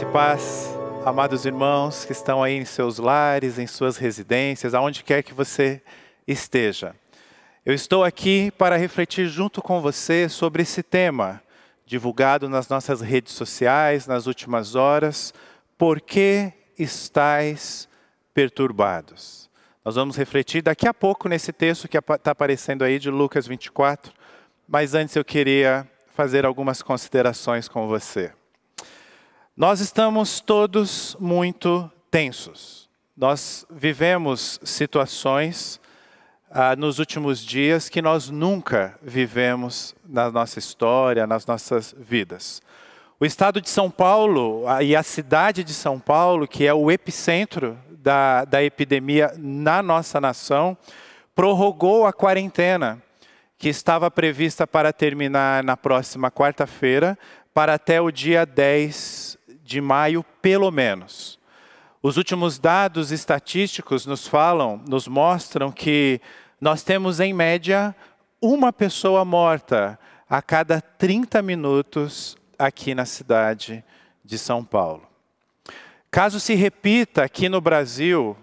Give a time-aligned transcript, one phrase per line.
[0.00, 5.22] E paz, amados irmãos que estão aí em seus lares, em suas residências, aonde quer
[5.22, 5.82] que você
[6.26, 6.96] esteja.
[7.66, 11.42] Eu estou aqui para refletir junto com você sobre esse tema,
[11.84, 15.34] divulgado nas nossas redes sociais nas últimas horas.
[15.76, 17.86] Por que estáis
[18.32, 19.50] perturbados?
[19.84, 24.14] Nós vamos refletir daqui a pouco nesse texto que está aparecendo aí de Lucas 24,
[24.66, 28.32] mas antes eu queria fazer algumas considerações com você.
[29.60, 32.88] Nós estamos todos muito tensos.
[33.14, 35.78] Nós vivemos situações
[36.50, 42.62] ah, nos últimos dias que nós nunca vivemos na nossa história, nas nossas vidas.
[43.20, 46.90] O estado de São Paulo ah, e a cidade de São Paulo, que é o
[46.90, 50.74] epicentro da, da epidemia na nossa nação,
[51.34, 52.98] prorrogou a quarentena
[53.58, 57.18] que estava prevista para terminar na próxima quarta-feira,
[57.52, 59.29] para até o dia 10
[59.70, 61.38] de maio, pelo menos.
[62.02, 66.20] Os últimos dados estatísticos nos falam, nos mostram que
[66.60, 67.94] nós temos em média
[68.42, 69.96] uma pessoa morta
[70.28, 73.84] a cada 30 minutos aqui na cidade
[74.24, 75.06] de São Paulo.
[76.10, 78.36] Caso se repita aqui no Brasil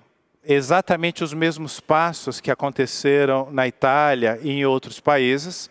[0.45, 5.70] exatamente os mesmos passos que aconteceram na Itália e em outros países,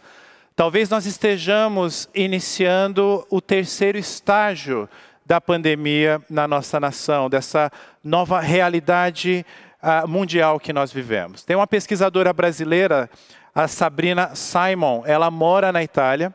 [0.55, 4.87] talvez nós estejamos iniciando o terceiro estágio
[5.27, 7.71] da pandemia na nossa nação, dessa
[8.03, 9.45] nova realidade
[9.83, 11.43] uh, mundial que nós vivemos.
[11.43, 13.11] Tem uma pesquisadora brasileira,
[13.53, 16.33] a Sabrina Simon, ela mora na Itália.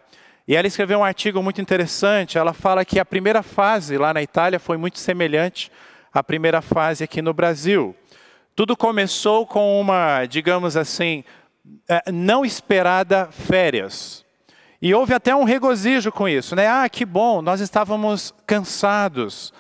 [0.48, 2.38] E ela escreveu um artigo muito interessante.
[2.38, 5.72] Ela fala que a primeira fase lá na Itália foi muito semelhante
[6.12, 7.96] à primeira fase aqui no Brasil.
[8.56, 11.24] Tudo começou com uma, digamos assim,
[11.88, 14.26] eh, não esperada férias.
[14.82, 16.68] E houve até um regozijo com isso, né?
[16.68, 19.54] Ah, que bom, nós estávamos cansados.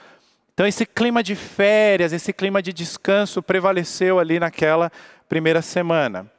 [0.53, 4.92] Então, esse clima de férias, esse clima de descanso prevaleceu ali naquela
[5.30, 6.30] primeira semana.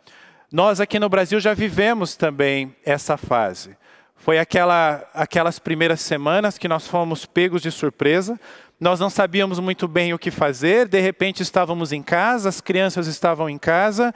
[0.53, 3.77] Nós aqui no Brasil já vivemos também essa fase.
[4.17, 8.39] Foi aquela, aquelas primeiras semanas que nós fomos pegos de surpresa,
[8.79, 13.07] nós não sabíamos muito bem o que fazer, de repente estávamos em casa, as crianças
[13.07, 14.13] estavam em casa,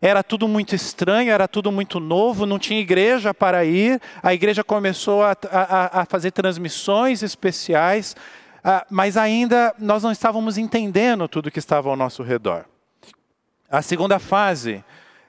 [0.00, 4.00] era tudo muito estranho, era tudo muito novo, não tinha igreja para ir.
[4.22, 8.14] A igreja começou a, a, a fazer transmissões especiais,
[8.58, 12.66] uh, mas ainda nós não estávamos entendendo tudo que estava ao nosso redor.
[13.70, 14.84] A segunda fase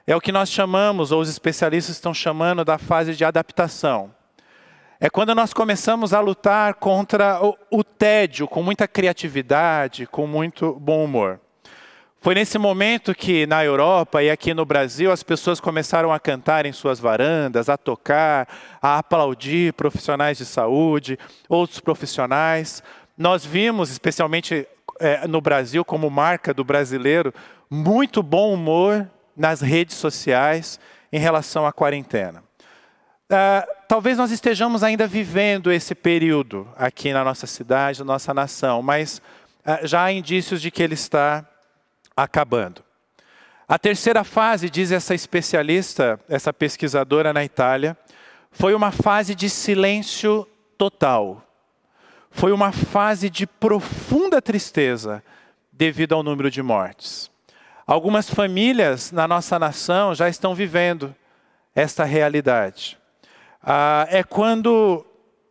[0.06, 4.14] é o que nós chamamos, ou os especialistas estão chamando, da fase de adaptação.
[5.00, 10.74] É quando nós começamos a lutar contra o, o tédio, com muita criatividade, com muito
[10.74, 11.40] bom humor.
[12.26, 16.66] Foi nesse momento que na Europa e aqui no Brasil as pessoas começaram a cantar
[16.66, 18.48] em suas varandas, a tocar,
[18.82, 21.16] a aplaudir profissionais de saúde,
[21.48, 22.82] outros profissionais.
[23.16, 24.66] Nós vimos, especialmente
[24.98, 27.32] é, no Brasil, como marca do brasileiro,
[27.70, 30.80] muito bom humor nas redes sociais
[31.12, 32.42] em relação à quarentena.
[33.30, 38.82] Uh, talvez nós estejamos ainda vivendo esse período aqui na nossa cidade, na nossa nação,
[38.82, 39.22] mas
[39.64, 41.46] uh, já há indícios de que ele está
[42.16, 42.82] acabando.
[43.68, 47.96] A terceira fase, diz essa especialista, essa pesquisadora na Itália,
[48.50, 51.42] foi uma fase de silêncio total.
[52.30, 55.22] Foi uma fase de profunda tristeza
[55.72, 57.30] devido ao número de mortes.
[57.86, 61.14] Algumas famílias na nossa nação já estão vivendo
[61.74, 62.98] esta realidade.
[63.62, 65.04] Ah, é quando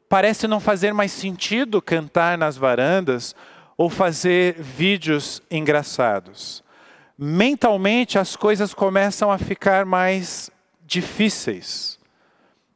[0.07, 3.35] parece não fazer mais sentido cantar nas varandas
[3.77, 6.63] ou fazer vídeos engraçados.
[7.17, 10.49] Mentalmente as coisas começam a ficar mais
[10.85, 11.99] difíceis.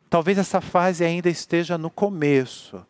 [0.09, 2.86] Talvez essa fase ainda esteja no começo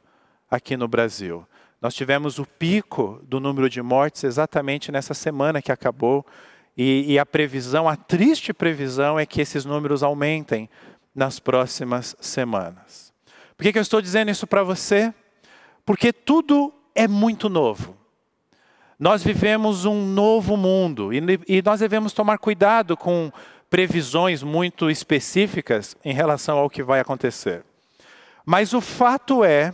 [0.50, 1.46] aqui no Brasil.
[1.82, 6.26] Nós tivemos o pico do número de mortes exatamente nessa semana que acabou,
[6.78, 10.70] e, e a previsão, a triste previsão, é que esses números aumentem
[11.14, 13.12] nas próximas semanas.
[13.58, 15.14] Por que, que eu estou dizendo isso para você?
[15.86, 17.99] Porque tudo é muito novo.
[19.00, 23.32] Nós vivemos um novo mundo e, e nós devemos tomar cuidado com
[23.70, 27.64] previsões muito específicas em relação ao que vai acontecer.
[28.46, 29.74] Mas o fato é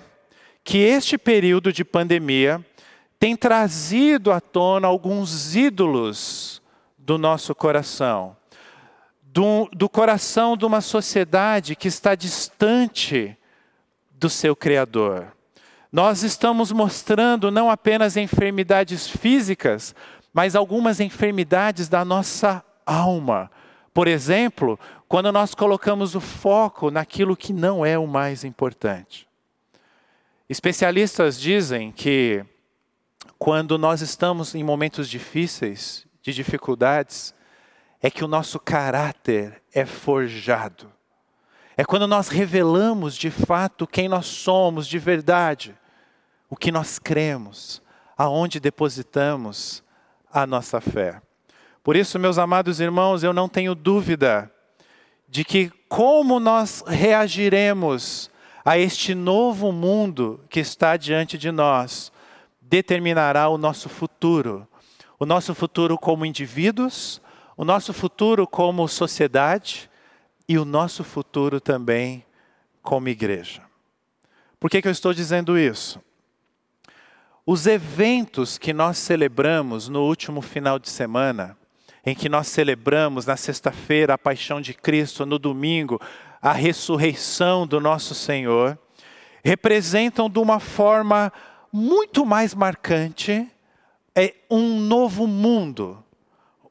[0.63, 2.63] que este período de pandemia
[3.19, 6.61] tem trazido à tona alguns ídolos
[6.95, 8.37] do nosso coração,
[9.23, 13.35] do, do, coração de uma sociedade que está distante
[14.11, 15.34] do seu Criador.
[15.95, 19.95] Nós estamos mostrando não apenas enfermidades físicas,
[20.33, 23.49] mas algumas enfermidades da nossa alma.
[23.93, 24.77] Por exemplo,
[25.07, 29.25] quando nós colocamos o foco naquilo que não é o mais importante.
[30.49, 32.45] Especialistas dizem que
[33.39, 37.33] quando nós estamos em momentos difíceis, de dificuldades,
[38.01, 40.91] é que o nosso caráter é forjado.
[41.77, 45.73] É quando nós revelamos de fato quem nós somos de verdade,
[46.49, 47.81] o que nós cremos,
[48.17, 49.83] aonde depositamos
[50.31, 51.21] a nossa fé.
[51.83, 54.51] Por isso, meus amados irmãos, eu não tenho dúvida
[55.27, 58.29] de que como nós reagiremos
[58.63, 62.11] a este novo mundo que está diante de nós
[62.59, 64.67] determinará o nosso futuro.
[65.19, 67.21] O nosso futuro como indivíduos,
[67.55, 69.89] o nosso futuro como sociedade
[70.47, 72.25] e o nosso futuro também
[72.81, 73.61] como igreja.
[74.59, 76.01] Por que, que eu estou dizendo isso?
[77.47, 81.55] Os eventos que nós celebramos no último final de semana,
[82.03, 86.01] em que nós celebramos na sexta-feira a paixão de Cristo, no domingo
[86.41, 88.79] a ressurreição do nosso Senhor,
[89.43, 91.31] representam de uma forma
[91.71, 93.47] muito mais marcante
[94.15, 96.03] é um novo mundo,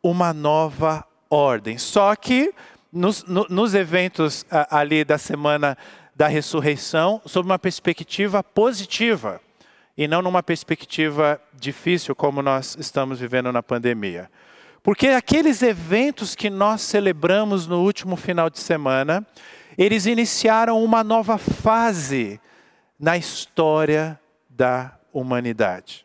[0.03, 1.79] uma nova ordem.
[1.79, 2.53] Só que
[2.93, 5.79] nos, no, nos eventos ali da semana
[6.17, 9.41] da ressurreição, sob uma perspectiva positiva
[9.97, 14.31] e não numa perspectiva difícil como nós estamos vivendo na pandemia.
[14.83, 19.27] Porque aqueles eventos que nós celebramos no último final de semana,
[19.79, 22.41] eles iniciaram uma nova fase
[22.99, 24.21] na história
[24.51, 26.05] da humanidade.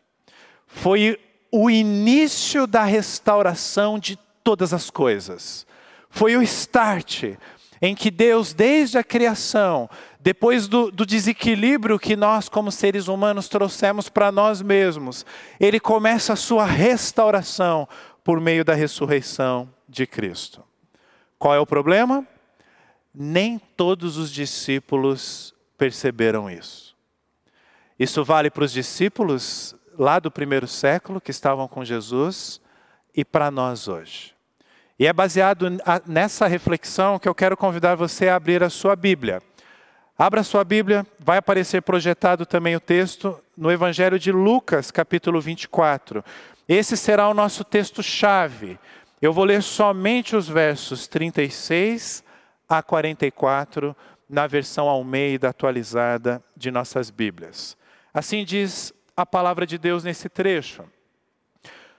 [0.66, 1.18] Foi
[1.52, 5.66] o início da restauração de todas as coisas.
[6.08, 7.24] Foi o start
[7.82, 9.88] em que Deus, desde a criação,
[10.22, 15.24] depois do, do, desequilíbrio que nós, como seres humanos, trouxemos para nós mesmos,
[15.58, 17.88] Ele começa a sua restauração
[18.22, 20.62] por meio da ressurreição de Cristo.
[21.38, 22.26] Qual é o problema?
[23.14, 26.96] nem todos os discípulos perceberam isso.
[27.98, 32.60] Isso vale para os discípulos lá do primeiro século que estavam com Jesus
[33.14, 34.34] e para nós hoje.
[34.98, 35.66] E é baseado
[36.06, 39.42] nessa reflexão que eu quero convidar você a abrir a sua Bíblia.
[40.22, 46.22] Abra sua Bíblia, vai aparecer projetado também o texto no Evangelho de Lucas, capítulo 24.
[46.68, 48.78] Esse será o nosso texto-chave.
[49.22, 52.22] Eu vou ler somente os versos 36
[52.68, 53.96] a 44
[54.28, 57.74] na versão Almeida atualizada de nossas Bíblias.
[58.12, 60.84] Assim diz a palavra de Deus nesse trecho.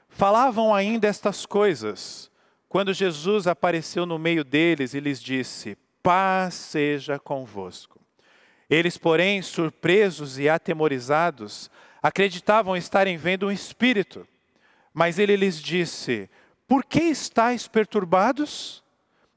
[0.09, 2.29] Falavam ainda estas coisas
[2.69, 8.00] quando Jesus apareceu no meio deles e lhes disse: Paz seja convosco.
[8.71, 11.69] Eles, porém, surpresos e atemorizados,
[12.01, 14.25] acreditavam estarem vendo um espírito.
[14.93, 16.29] Mas ele lhes disse:
[16.69, 18.81] Por que estáis perturbados?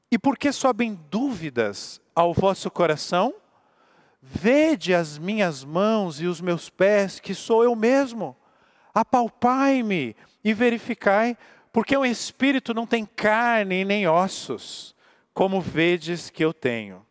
[0.09, 3.35] E por que sobem dúvidas ao vosso coração?
[4.21, 8.37] Vede as minhas mãos e os meus pés, que sou eu mesmo.
[8.93, 10.15] Apalpai-me
[10.45, 11.37] e verificai,
[11.73, 14.95] porque o espírito não tem carne nem ossos,
[15.33, 17.05] como vedes que eu tenho.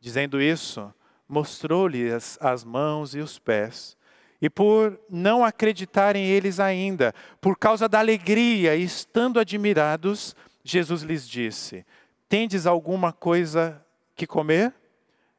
[0.00, 0.92] Dizendo isso,
[1.30, 3.96] mostrou-lhes as mãos e os pés.
[4.42, 10.34] E por não acreditarem eles ainda, por causa da alegria e estando admirados,
[10.64, 11.86] Jesus lhes disse:
[12.28, 13.80] Tendes alguma coisa
[14.16, 14.74] que comer?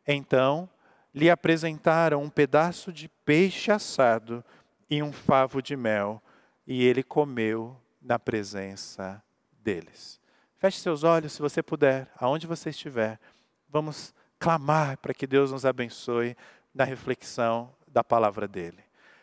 [0.08, 0.70] Então
[1.14, 4.44] lhe apresentaram um pedaço de peixe assado
[4.90, 6.22] e um favo de mel,
[6.66, 9.22] e ele comeu na presença
[9.62, 10.22] deles.
[10.58, 13.20] Feche seus olhos, se você puder, aonde você estiver.
[13.68, 16.36] Vamos clamar para que Deus nos abençoe
[16.74, 18.80] na reflexão da palavra dele.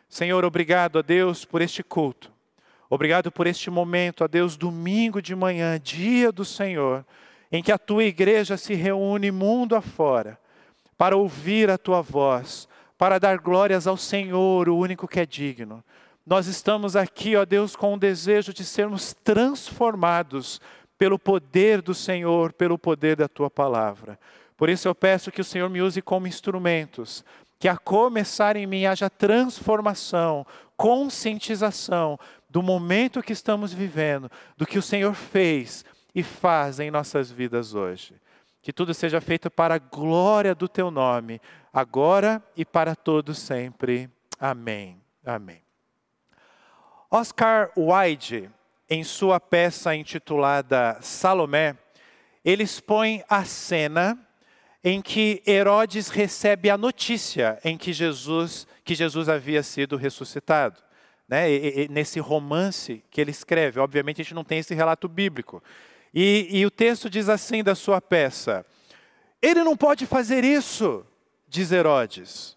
[0.09, 2.33] Senhor, obrigado a Deus por este culto.
[2.89, 7.05] Obrigado por este momento, a Deus, domingo de manhã, dia do Senhor
[7.51, 10.39] em que a tua igreja se reúne mundo afora
[10.97, 15.83] para ouvir a tua voz, para dar glórias ao Senhor, o único que é digno.
[16.27, 20.61] Nós estamos aqui, ó Deus, com o desejo de sermos transformados
[20.99, 24.19] pelo poder do Senhor, pelo poder da tua palavra.
[24.59, 27.25] Por isso eu peço que o Senhor me use como instrumentos,
[27.61, 30.45] que a começar em mim haja transformação,
[30.77, 32.19] conscientização
[32.51, 37.73] do momento que estamos vivendo, do que o Senhor fez e faz em nossas vidas
[37.73, 38.17] hoje.
[38.61, 41.41] Que tudo seja feito para a glória do teu nome,
[41.73, 44.11] agora e para todos sempre.
[44.41, 45.01] Amém.
[45.25, 45.63] Amém.
[47.09, 48.51] Oscar Wilde,
[48.91, 51.77] em sua peça intitulada Salomé,
[52.45, 54.19] ele expõe a cena
[54.83, 60.81] em que Herodes recebe a notícia em que Jesus, que Jesus havia sido ressuscitado.
[61.29, 61.51] Né?
[61.51, 65.63] E, e, nesse romance que ele escreve, obviamente a gente não tem esse relato bíblico,
[66.15, 68.65] e, e o texto diz assim da sua peça:
[69.43, 71.05] Ele não pode fazer isso,
[71.47, 72.57] diz Herodes.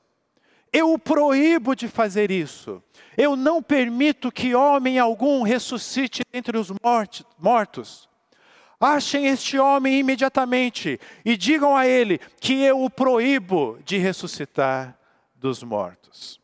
[0.71, 2.81] Eu o proíbo de fazer isso.
[3.17, 6.71] Eu não permito que homem algum ressuscite entre os
[7.37, 8.09] mortos.
[8.81, 14.97] Achem este homem imediatamente e digam a ele que eu o proíbo de ressuscitar
[15.35, 16.41] dos mortos.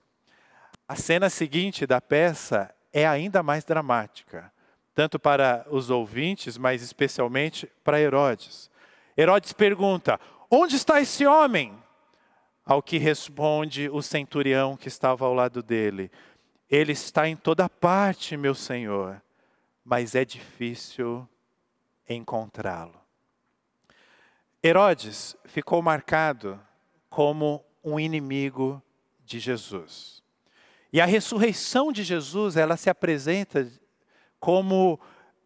[0.87, 4.53] A cena seguinte da peça é ainda mais dramática,
[4.93, 8.69] tanto para os ouvintes, mas especialmente para Herodes.
[9.17, 11.73] Herodes pergunta: Onde está esse homem?
[12.63, 16.11] Ao que responde o centurião que estava ao lado dele:
[16.69, 19.19] Ele está em toda parte, meu senhor,
[19.83, 21.27] mas é difícil
[22.07, 22.99] encontrá-lo.
[24.63, 26.59] Herodes ficou marcado
[27.09, 28.81] como um inimigo
[29.23, 30.23] de Jesus.
[30.91, 33.69] E a ressurreição de Jesus, ela se apresenta
[34.39, 34.99] como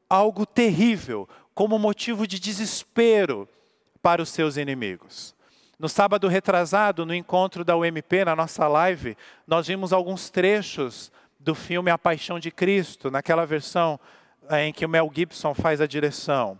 [0.10, 3.48] algo terrível, como motivo de desespero
[4.01, 5.36] para os seus inimigos.
[5.80, 11.56] No sábado retrasado, no encontro da UMP, na nossa live, nós vimos alguns trechos do
[11.56, 14.00] filme A Paixão de Cristo, naquela versão
[14.50, 16.60] eh, em que o Mel Gibson faz a direção.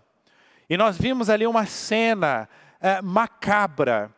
[0.70, 2.48] E nós vimos ali uma cena
[2.80, 4.10] é, macabra,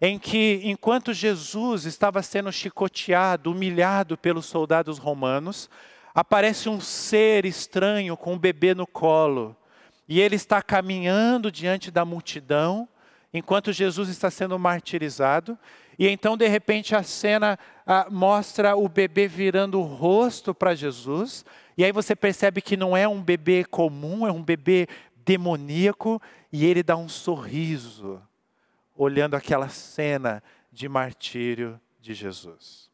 [0.00, 5.70] em que, enquanto Jesus estava sendo chicoteado, humilhado pelos soldados romanos,
[6.14, 9.56] aparece um ser estranho com um bebê no colo.
[10.08, 12.88] E ele está caminhando diante da multidão,
[13.32, 15.58] enquanto Jesus está sendo martirizado.
[15.98, 21.44] E então, de repente, a cena ah, mostra o bebê virando o rosto para Jesus.
[21.76, 24.86] E aí você percebe que não é um bebê comum, é um bebê
[25.24, 26.20] demoníaco.
[26.52, 28.20] E ele dá um sorriso,
[28.94, 32.90] olhando aquela cena de martírio de Jesus.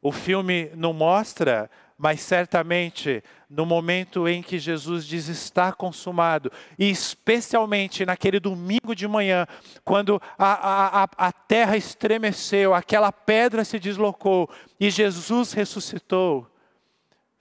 [0.00, 1.70] O filme não mostra
[2.02, 9.06] mas certamente no momento em que Jesus diz está consumado, e especialmente naquele domingo de
[9.06, 9.46] manhã,
[9.84, 16.50] quando a, a, a terra estremeceu, aquela pedra se deslocou e Jesus ressuscitou,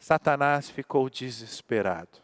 [0.02, 2.18] Satanás ficou desesperado.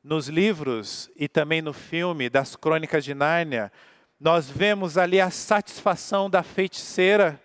[0.00, 3.72] Nos livros e também no filme das Crônicas de Nárnia,
[4.18, 7.42] nós vemos ali a satisfação da feiticeira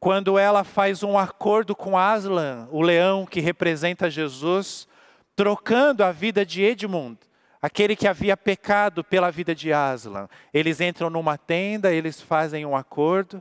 [0.00, 4.88] quando ela faz um acordo com Aslan, o leão que representa Jesus,
[5.36, 7.20] trocando a vida de Edmund,
[7.62, 10.28] aquele que havia pecado pela vida de Aslan.
[10.52, 13.40] Eles entram numa tenda, eles fazem um acordo,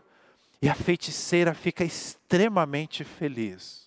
[0.61, 3.84] e a feiticeira fica extremamente feliz.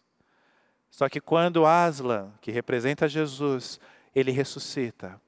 [0.99, 3.79] Só que quando Aslan, que representa Jesus,
[4.13, 5.21] ele ressuscita,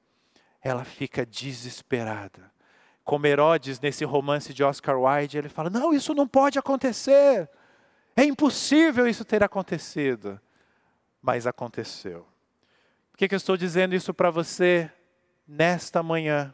[0.61, 2.51] ela fica desesperada
[3.05, 7.49] como Herodes nesse romance de Oscar Wilde, ele fala: não, isso não pode acontecer.
[8.17, 10.39] É impossível isso ter acontecido.
[11.21, 12.27] Mas aconteceu.
[13.09, 14.91] Por que, que eu estou dizendo isso para você
[15.47, 16.53] nesta manhã?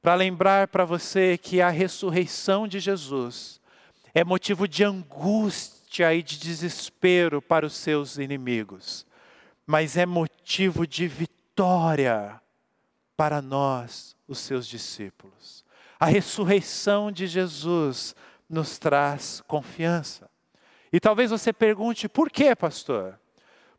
[0.00, 3.60] Para lembrar para você que a ressurreição de Jesus
[4.14, 9.06] é motivo de angústia e de desespero para os seus inimigos,
[9.66, 12.40] mas é motivo de vitória
[13.16, 15.64] para nós, os seus discípulos.
[15.98, 18.14] A ressurreição de Jesus
[18.48, 20.30] nos traz confiança.
[20.92, 23.18] E talvez você pergunte, por quê, pastor?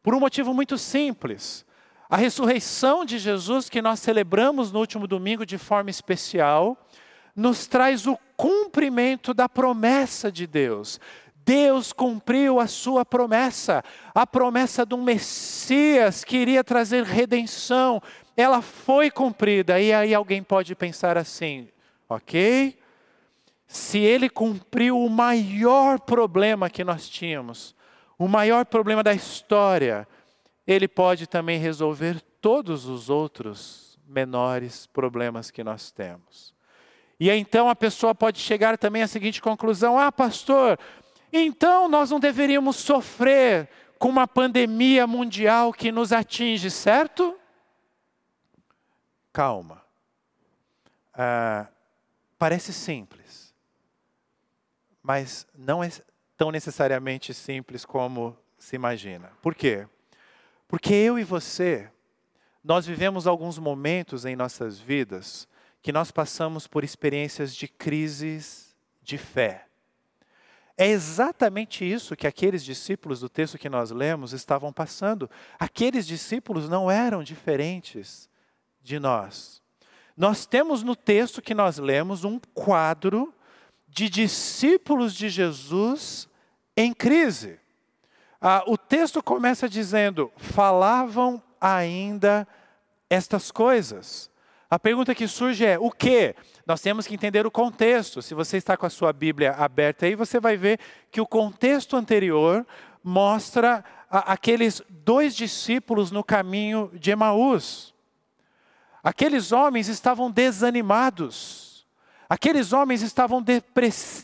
[0.03, 1.65] Por um motivo muito simples.
[2.09, 6.77] A ressurreição de Jesus, que nós celebramos no último domingo de forma especial,
[7.35, 10.99] nos traz o cumprimento da promessa de Deus.
[11.50, 18.00] Deus cumpriu a sua promessa, a promessa de um Messias que iria trazer redenção,
[18.38, 19.82] ela foi cumprida.
[19.82, 21.68] E aí alguém pode pensar assim:
[22.08, 22.77] ok?
[23.65, 27.75] Se ele cumpriu o maior problema que nós tínhamos,
[28.15, 30.08] o maior problema da história,
[30.68, 36.53] ele pode também resolver todos os outros menores problemas que nós temos.
[37.20, 40.77] E então a pessoa pode chegar também à seguinte conclusão: ah, pastor,
[41.31, 47.39] então nós não deveríamos sofrer com uma pandemia mundial que nos atinge, certo?
[49.39, 49.81] calma.
[51.13, 51.67] Ah,
[52.38, 53.55] parece simples,
[55.01, 55.89] mas não é
[56.36, 59.31] tão necessariamente simples como se imagina.
[59.41, 59.88] Por quê?
[60.67, 61.89] Porque eu e você,
[62.62, 65.48] nós vivemos alguns momentos em nossas vidas
[65.81, 69.68] que nós passamos por experiências de crises de fé.
[70.81, 75.29] É exatamente isso que aqueles discípulos do texto que nós lemos estavam passando.
[75.59, 78.29] Aqueles discípulos não eram diferentes
[78.81, 79.62] de nós.
[80.15, 83.33] Nós temos no texto que nós lemos um quadro
[83.89, 86.29] de discípulos de Jesus
[86.77, 87.59] em crise.
[88.39, 92.48] Ah, o texto começa dizendo: falavam ainda
[93.09, 94.31] estas coisas.
[94.69, 96.33] A pergunta que surge é: o que?
[96.69, 98.21] Nós temos que entender o contexto.
[98.21, 101.97] Se você está com a sua Bíblia aberta aí, você vai ver que o contexto
[101.97, 102.63] anterior
[103.03, 107.91] mostra a, aqueles dois discípulos no caminho de Emaús.
[109.03, 111.88] Aqueles homens estavam desanimados,
[112.29, 113.43] aqueles homens estavam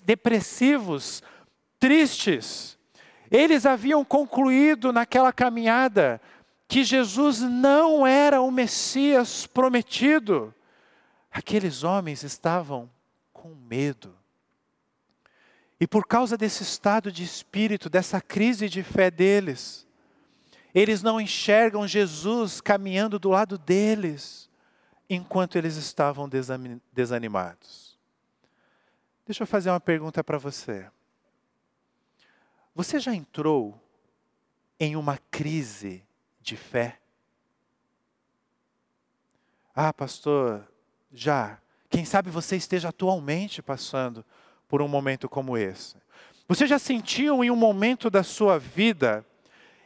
[0.04, 1.24] depressivos,
[1.80, 2.78] tristes.
[3.32, 6.22] Eles haviam concluído naquela caminhada
[6.68, 10.54] que Jesus não era o Messias prometido.
[11.36, 12.90] Aqueles homens estavam
[13.34, 14.18] com medo.
[15.78, 19.86] E por causa desse estado de espírito, dessa crise de fé deles,
[20.74, 24.50] eles não enxergam Jesus caminhando do lado deles,
[25.10, 26.30] enquanto eles estavam
[26.94, 28.00] desanimados.
[29.26, 30.90] Deixa eu fazer uma pergunta para você.
[32.74, 33.78] Você já entrou
[34.80, 36.02] em uma crise
[36.40, 36.98] de fé?
[39.76, 40.66] Ah, pastor,
[41.16, 41.60] já.
[41.90, 44.26] Quem sabe você esteja atualmente passando
[44.68, 45.96] por um momento como esse.
[46.48, 49.26] Você já sentiu em um momento da sua vida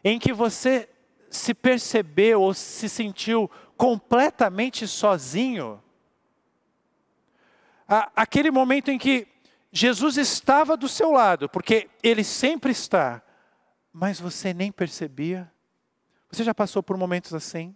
[0.04, 0.90] em que você
[1.30, 5.82] se percebeu ou se sentiu completamente sozinho?
[7.88, 9.28] Aquele momento em que
[9.72, 13.22] Jesus estava do seu lado, porque Ele sempre está,
[13.94, 15.52] mas você nem percebia?
[16.32, 17.76] Você já passou por momentos assim?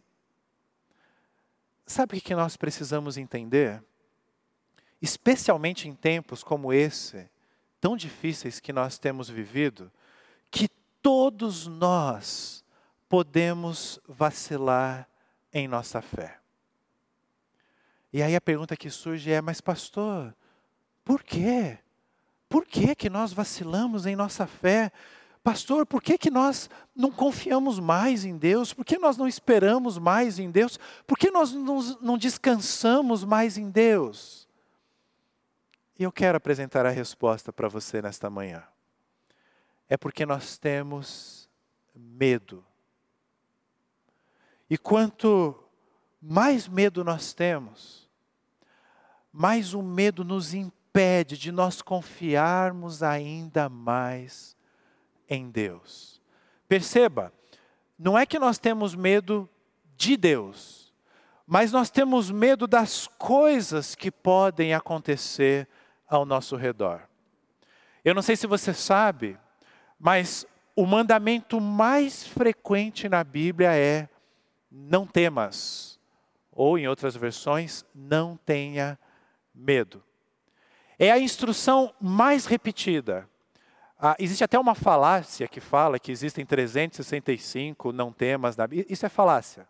[1.85, 3.83] Sabe o que nós precisamos entender?
[5.01, 7.29] Especialmente em tempos como esse,
[7.79, 9.91] tão difíceis que nós temos vivido,
[10.49, 10.69] que
[11.01, 12.63] todos nós
[13.09, 15.07] podemos vacilar
[15.51, 16.39] em nossa fé.
[18.11, 20.33] E aí a pergunta que surge é: mas pastor,
[21.03, 21.79] por quê?
[22.47, 24.91] Por que que nós vacilamos em nossa fé?
[25.43, 28.73] Pastor, por que, que nós não confiamos mais em Deus?
[28.73, 30.79] Por que nós não esperamos mais em Deus?
[31.05, 34.47] Por que nós não, não descansamos mais em Deus?
[36.00, 38.63] E eu quero apresentar a resposta para você nesta manhã.
[39.89, 41.49] É porque nós temos
[41.93, 42.65] medo.
[44.69, 45.62] E quanto
[46.21, 48.10] mais medo nós temos,
[49.32, 54.56] mais o medo nos impede de nós confiarmos ainda mais
[55.34, 56.22] em Deus.
[56.67, 57.34] Perceba,
[57.98, 59.50] não é que nós temos medo
[59.96, 60.93] de Deus,
[61.46, 65.67] mas nós temos medo das coisas que podem acontecer
[66.08, 67.08] ao nosso redor.
[68.06, 69.38] Eu não sei se você sabe,
[70.00, 74.10] mas o mandamento mais frequente na Bíblia é:
[74.69, 76.00] não temas,
[76.52, 79.00] ou em outras versões, não tenha
[79.54, 80.04] medo.
[81.00, 83.28] É a instrução mais repetida.
[84.05, 88.85] Ah, existe até uma falácia que fala que existem 365 não temas da Bíblia.
[88.89, 89.65] Isso é falácia.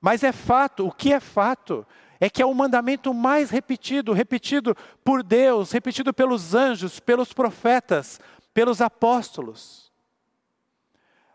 [0.00, 1.86] Mas é fato, o que é fato
[2.18, 8.18] é que é o mandamento mais repetido, repetido por Deus, repetido pelos anjos, pelos profetas,
[8.52, 9.92] pelos apóstolos.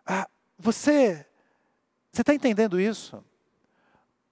[0.05, 0.27] Ah,
[0.59, 1.25] você
[2.11, 3.23] você está entendendo isso?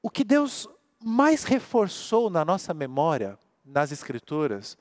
[0.01, 0.67] O que Deus
[1.01, 4.77] mais reforçou na nossa memória, nas Escrituras,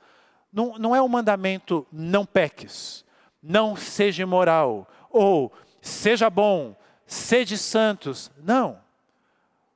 [0.53, 3.05] não, não é o mandamento não peques,
[3.43, 6.77] não seja imoral, ou seja bom,
[7.07, 8.31] sede santos.
[8.39, 8.81] Não.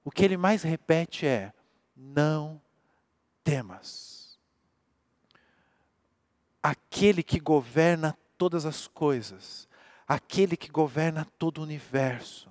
[0.05, 1.53] O que ele mais repete é:
[1.97, 2.61] não
[3.43, 4.39] temas.
[6.63, 9.69] Aquele que governa todas as coisas,
[10.07, 12.51] aquele que governa todo o universo,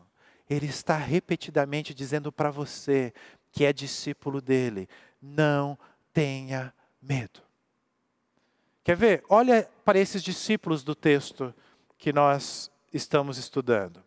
[0.49, 3.13] ele está repetidamente dizendo para você,
[3.51, 4.88] que é discípulo dele,
[5.21, 5.78] não
[6.13, 7.44] tenha medo.
[8.86, 9.24] Quer ver?
[9.28, 11.52] Olha para esses discípulos do texto
[11.98, 14.00] que nós estamos estudando.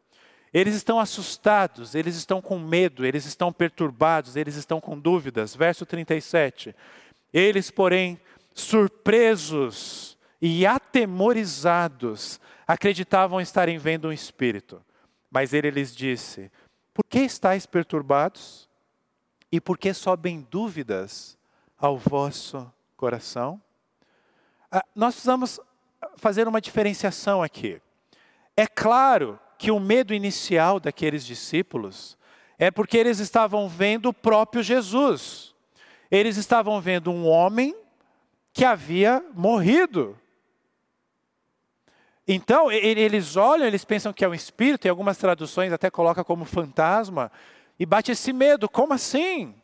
[0.55, 5.57] Eles estão assustados, eles estão com medo, eles estão perturbados, eles estão com dúvidas.
[5.57, 6.77] Verso 37.
[7.35, 8.21] Eles, porém,
[8.55, 14.81] surpresos e atemorizados, acreditavam estarem vendo um espírito.
[15.29, 16.53] Mas ele lhes disse:
[16.95, 18.69] Por que estáis perturbados?
[19.51, 21.37] E por que sobem dúvidas
[21.77, 23.61] ao vosso coração?
[24.71, 25.59] Ah, nós precisamos
[26.17, 27.81] fazer uma diferenciação aqui.
[28.57, 32.17] É claro que o medo inicial daqueles discípulos
[32.59, 35.55] é porque eles estavam vendo o próprio Jesus.
[36.11, 37.75] Eles estavam vendo um homem
[38.53, 40.19] que havia morrido.
[42.27, 46.45] Então, eles olham, eles pensam que é um espírito, e algumas traduções até colocam como
[46.45, 47.33] fantasma,
[47.79, 49.55] e bate esse medo: como assim?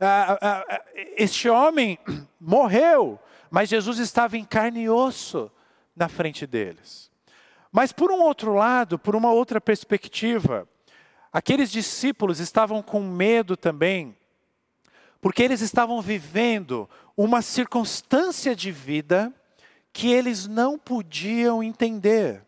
[0.00, 0.82] Ah, ah, ah
[1.16, 1.98] este homem
[2.40, 5.50] morreu, mas Jesus estava em carne e osso
[5.94, 7.10] na frente deles.
[7.70, 10.68] Mas por um outro lado, por uma outra perspectiva,
[11.32, 14.16] aqueles discípulos estavam com medo também,
[15.20, 19.32] porque eles estavam vivendo uma circunstância de vida
[19.92, 22.44] que eles não podiam entender.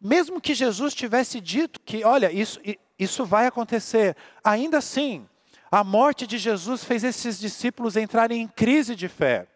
[0.00, 2.60] Mesmo que Jesus tivesse dito que, olha, isso,
[2.98, 5.28] isso vai acontecer, ainda assim,
[5.70, 9.46] a morte de Jesus fez esses discípulos entrarem em crise de fé.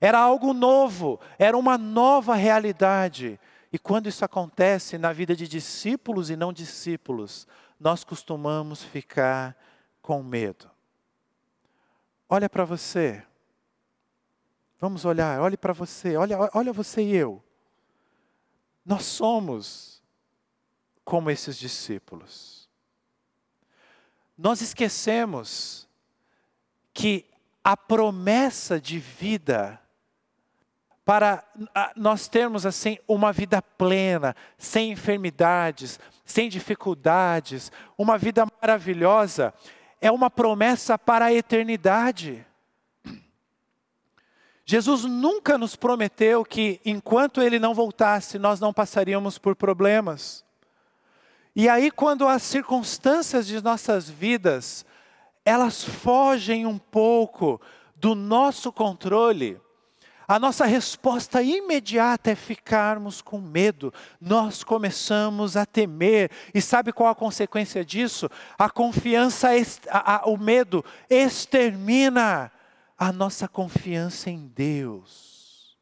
[0.00, 3.40] Era algo novo, era uma nova realidade.
[3.72, 7.46] E quando isso acontece na vida de discípulos e não discípulos,
[7.78, 9.56] nós costumamos ficar
[10.00, 10.70] com medo.
[12.28, 13.24] Olha para você.
[14.78, 17.42] Vamos olhar, olhe para você, olha, olha você e eu.
[18.84, 20.02] Nós somos
[21.04, 22.68] como esses discípulos.
[24.36, 25.88] Nós esquecemos
[26.92, 27.24] que
[27.64, 29.80] a promessa de vida
[31.06, 31.44] para
[31.94, 39.54] nós termos assim uma vida plena, sem enfermidades, sem dificuldades, uma vida maravilhosa,
[40.00, 42.44] é uma promessa para a eternidade.
[44.64, 50.44] Jesus nunca nos prometeu que enquanto ele não voltasse, nós não passaríamos por problemas.
[51.54, 54.84] E aí, quando as circunstâncias de nossas vidas,
[55.44, 57.60] elas fogem um pouco
[57.94, 59.60] do nosso controle,
[60.28, 63.92] a nossa resposta imediata é ficarmos com medo.
[64.20, 66.30] Nós começamos a temer.
[66.52, 68.28] E sabe qual a consequência disso?
[68.58, 69.50] A confiança,
[70.24, 72.50] o medo extermina
[72.98, 75.76] a nossa confiança em Deus.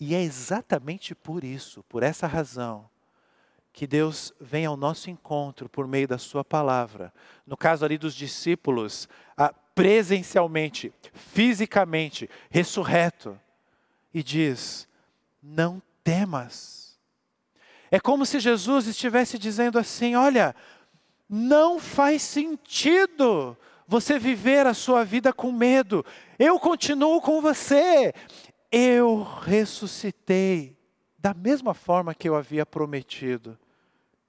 [0.00, 2.88] E é exatamente por isso, por essa razão,
[3.72, 7.12] que Deus vem ao nosso encontro por meio da Sua palavra.
[7.46, 9.08] No caso ali dos discípulos,
[9.74, 13.38] presencialmente, fisicamente, ressurreto,
[14.12, 14.88] e diz:
[15.42, 16.98] Não temas.
[17.90, 20.54] É como se Jesus estivesse dizendo assim: Olha,
[21.28, 23.56] não faz sentido
[23.86, 26.04] você viver a sua vida com medo.
[26.38, 28.14] Eu continuo com você.
[28.70, 30.76] Eu ressuscitei
[31.18, 33.58] da mesma forma que eu havia prometido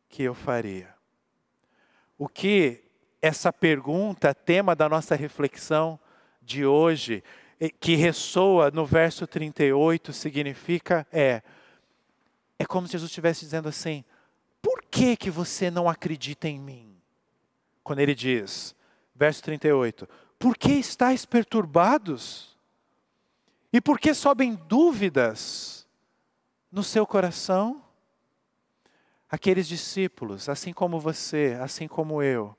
[0.09, 0.93] que eu faria.
[2.17, 2.82] O que
[3.23, 5.97] essa pergunta, tema da nossa reflexão
[6.41, 7.23] de hoje,
[7.79, 11.41] que ressoa no verso 38, significa é
[12.59, 14.03] é como se Jesus estivesse dizendo assim:
[14.61, 16.97] "Por que que você não acredita em mim?"
[17.81, 18.75] Quando ele diz,
[19.15, 20.05] verso 38,
[20.37, 22.57] "Por que estáis perturbados?
[23.71, 25.87] E por que sobem dúvidas
[26.69, 27.81] no seu coração?"
[29.29, 32.55] Aqueles discípulos, assim como você, assim como eu,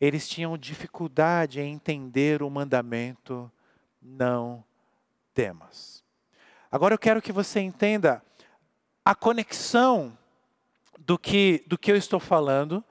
[0.00, 3.50] eles tinham dificuldade em entender o mandamento:
[4.00, 4.64] não
[5.34, 6.04] temas.
[6.70, 8.22] Agora eu quero que você entenda
[9.04, 10.16] a conexão
[10.98, 12.84] do que, do que eu estou falando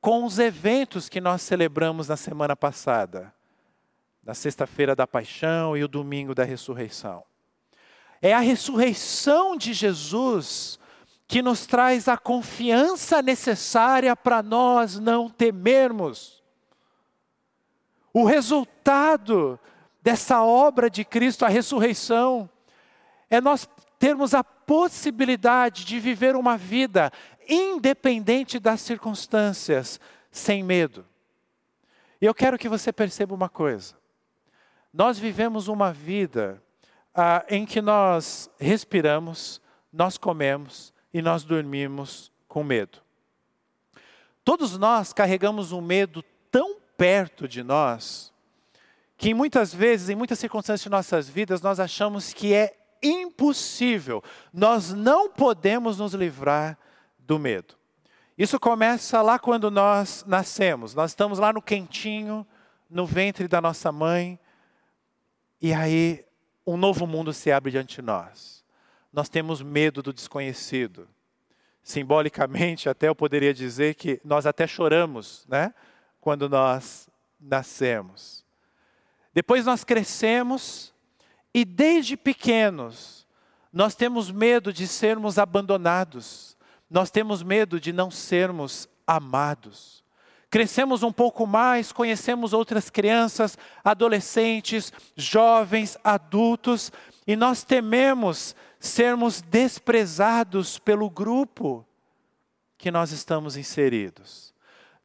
[0.00, 3.34] com os eventos que nós celebramos na semana passada,
[4.22, 7.24] na sexta-feira da paixão e o domingo da ressurreição.
[8.20, 10.78] É a ressurreição de Jesus
[11.26, 16.43] que nos traz a confiança necessária para nós não temermos.
[18.14, 19.58] O resultado
[20.00, 22.48] dessa obra de Cristo, a ressurreição,
[23.28, 27.12] é nós termos a possibilidade de viver uma vida
[27.48, 30.00] independente das circunstâncias,
[30.30, 31.04] sem medo.
[32.20, 33.96] E eu quero que você perceba uma coisa.
[34.92, 36.62] Nós vivemos uma vida
[37.12, 39.60] ah, em que nós respiramos,
[39.92, 42.98] nós comemos, e nós dormimos com medo.
[44.44, 48.32] Todos nós carregamos um medo tão perto de nós
[49.16, 54.92] que muitas vezes, em muitas circunstâncias de nossas vidas, nós achamos que é impossível, nós
[54.92, 56.76] não podemos nos livrar
[57.18, 57.74] do medo.
[58.36, 62.46] Isso começa lá quando nós nascemos, nós estamos lá no quentinho,
[62.90, 64.38] no ventre da nossa mãe,
[65.60, 66.24] e aí
[66.66, 68.54] um novo mundo se abre diante de nós
[69.14, 71.08] nós temos medo do desconhecido.
[71.84, 75.72] Simbolicamente, até eu poderia dizer que nós até choramos, né?
[76.24, 77.06] Quando nós
[77.38, 78.42] nascemos.
[79.34, 80.90] Depois nós crescemos
[81.52, 83.26] e desde pequenos
[83.70, 86.56] nós temos medo de sermos abandonados.
[86.88, 90.02] Nós temos medo de não sermos amados.
[90.48, 96.90] Crescemos um pouco mais, conhecemos outras crianças, adolescentes, jovens, adultos,
[97.26, 101.86] e nós tememos sermos desprezados pelo grupo
[102.78, 104.53] que nós estamos inseridos.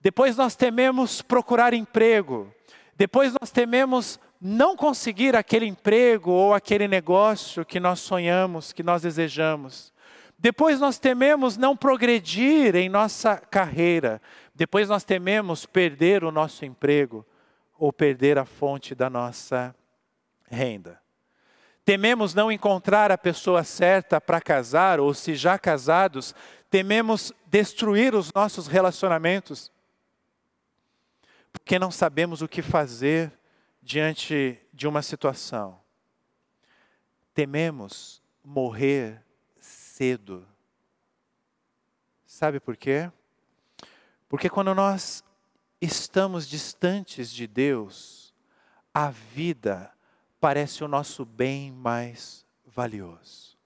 [0.01, 2.53] Depois nós tememos procurar emprego.
[2.95, 9.01] Depois nós tememos não conseguir aquele emprego ou aquele negócio que nós sonhamos, que nós
[9.01, 9.93] desejamos.
[10.37, 14.21] Depois nós tememos não progredir em nossa carreira.
[14.55, 17.25] Depois nós tememos perder o nosso emprego
[17.77, 19.75] ou perder a fonte da nossa
[20.49, 20.99] renda.
[21.83, 26.35] Tememos não encontrar a pessoa certa para casar, ou se já casados,
[26.69, 29.71] tememos destruir os nossos relacionamentos,
[31.51, 33.31] porque não sabemos o que fazer
[33.81, 35.79] diante de uma situação.
[37.33, 39.23] Tememos morrer
[39.59, 40.47] cedo.
[42.25, 43.11] Sabe por quê?
[44.27, 45.23] Porque quando nós
[45.81, 48.33] estamos distantes de Deus,
[48.93, 49.91] a vida
[50.39, 53.57] parece o nosso bem mais valioso.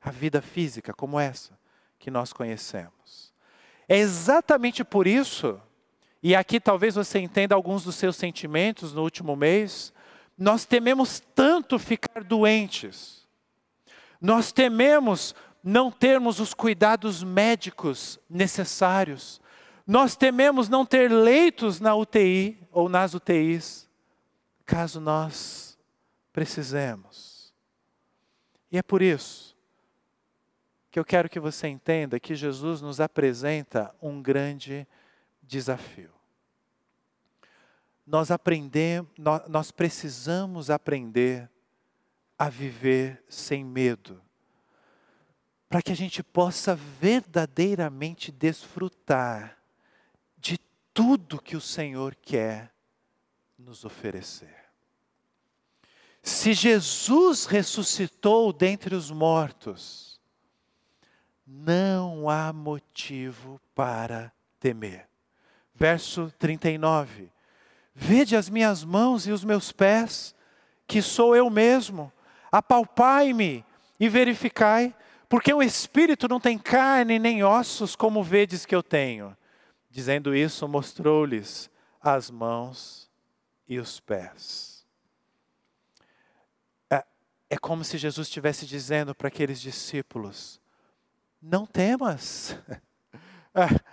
[0.00, 1.58] A vida física, como essa
[1.98, 3.32] que nós conhecemos.
[3.88, 5.60] É exatamente por isso,
[6.22, 9.92] e aqui talvez você entenda alguns dos seus sentimentos no último mês,
[10.36, 13.28] nós tememos tanto ficar doentes.
[14.20, 19.40] Nós tememos não termos os cuidados médicos necessários.
[19.86, 23.88] Nós tememos não ter leitos na UTI ou nas UTIs,
[24.64, 25.78] caso nós
[26.32, 27.52] precisemos.
[28.70, 29.56] E é por isso
[30.90, 34.99] que eu quero que você entenda que Jesus nos apresenta um grande desafio.
[38.06, 39.10] Nós aprendemos,
[39.48, 41.50] nós precisamos aprender
[42.38, 44.20] a viver sem medo
[45.68, 49.56] para que a gente possa verdadeiramente desfrutar
[50.36, 50.58] de
[50.92, 52.74] tudo que o Senhor quer
[53.56, 54.56] nos oferecer.
[56.22, 60.20] Se Jesus ressuscitou dentre os mortos,
[61.46, 65.09] não há motivo para temer.
[65.80, 67.32] Verso 39.
[67.94, 70.34] Vede as minhas mãos e os meus pés,
[70.86, 72.12] que sou eu mesmo.
[72.52, 73.64] Apalpai-me
[73.98, 74.94] e verificai
[75.26, 79.34] porque o espírito não tem carne nem ossos, como vedes que eu tenho.
[79.88, 83.08] Dizendo isso, mostrou-lhes as mãos
[83.66, 84.84] e os pés.
[86.90, 87.04] É,
[87.48, 90.60] é como se Jesus estivesse dizendo para aqueles discípulos:
[91.40, 92.58] Não temas.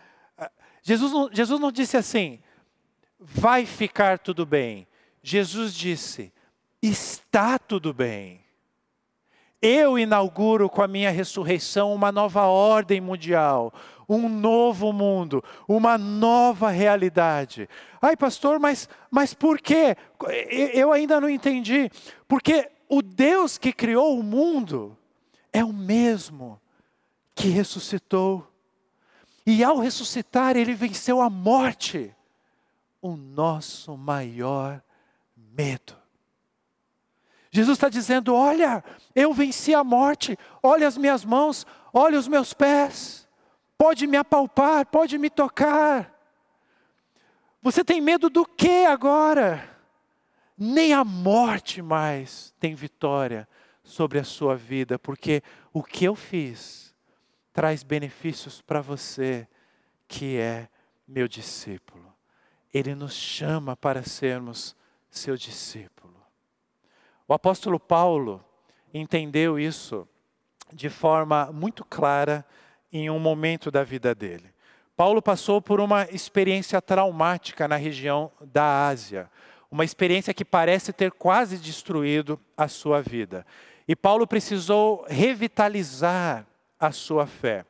[0.88, 2.40] Jesus não, Jesus não disse assim,
[3.20, 4.88] vai ficar tudo bem.
[5.22, 6.32] Jesus disse,
[6.82, 8.40] está tudo bem.
[9.62, 13.74] Eu inauguro com a minha ressurreição uma nova ordem mundial,
[14.08, 17.68] um novo mundo, uma nova realidade.
[18.02, 19.94] Ai, pastor, mas, mas por quê?
[20.74, 21.92] Eu ainda não entendi.
[22.30, 24.98] Porque o Deus que criou o mundo
[25.52, 26.62] é o mesmo
[27.36, 28.48] que ressuscitou.
[29.50, 32.14] E ao ressuscitar, ele venceu a morte,
[33.02, 34.84] o nosso maior
[35.38, 35.96] medo.
[37.50, 38.84] Jesus está dizendo: Olha,
[39.16, 43.26] eu venci a morte, olha as minhas mãos, olha os meus pés,
[43.78, 46.14] pode me apalpar, pode me tocar.
[47.62, 49.64] Você tem medo do que agora?
[50.58, 53.48] Nem a morte mais tem vitória
[53.82, 56.87] sobre a sua vida, porque o que eu fiz
[57.58, 59.48] traz benefícios para você,
[60.08, 60.68] que é
[61.08, 62.14] meu discípulo.
[62.72, 64.76] Ele nos chama para sermos
[65.10, 66.14] seu discípulo.
[67.28, 68.46] O apóstolo Paulo
[68.94, 70.08] entendeu isso
[70.72, 72.46] de forma muito clara
[72.94, 74.54] em um momento da vida dele.
[74.96, 79.32] Paulo passou por uma experiência traumática na região da Ásia,
[79.72, 83.44] uma experiência que parece ter quase destruído a sua vida.
[83.88, 86.46] E Paulo precisou revitalizar
[86.80, 87.66] a sua fé.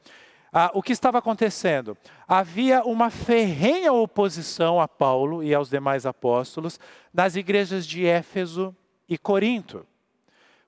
[0.51, 1.97] Ah, o que estava acontecendo?
[2.27, 6.79] Havia uma ferrenha oposição a Paulo e aos demais apóstolos
[7.13, 8.75] nas igrejas de Éfeso
[9.07, 9.85] e Corinto.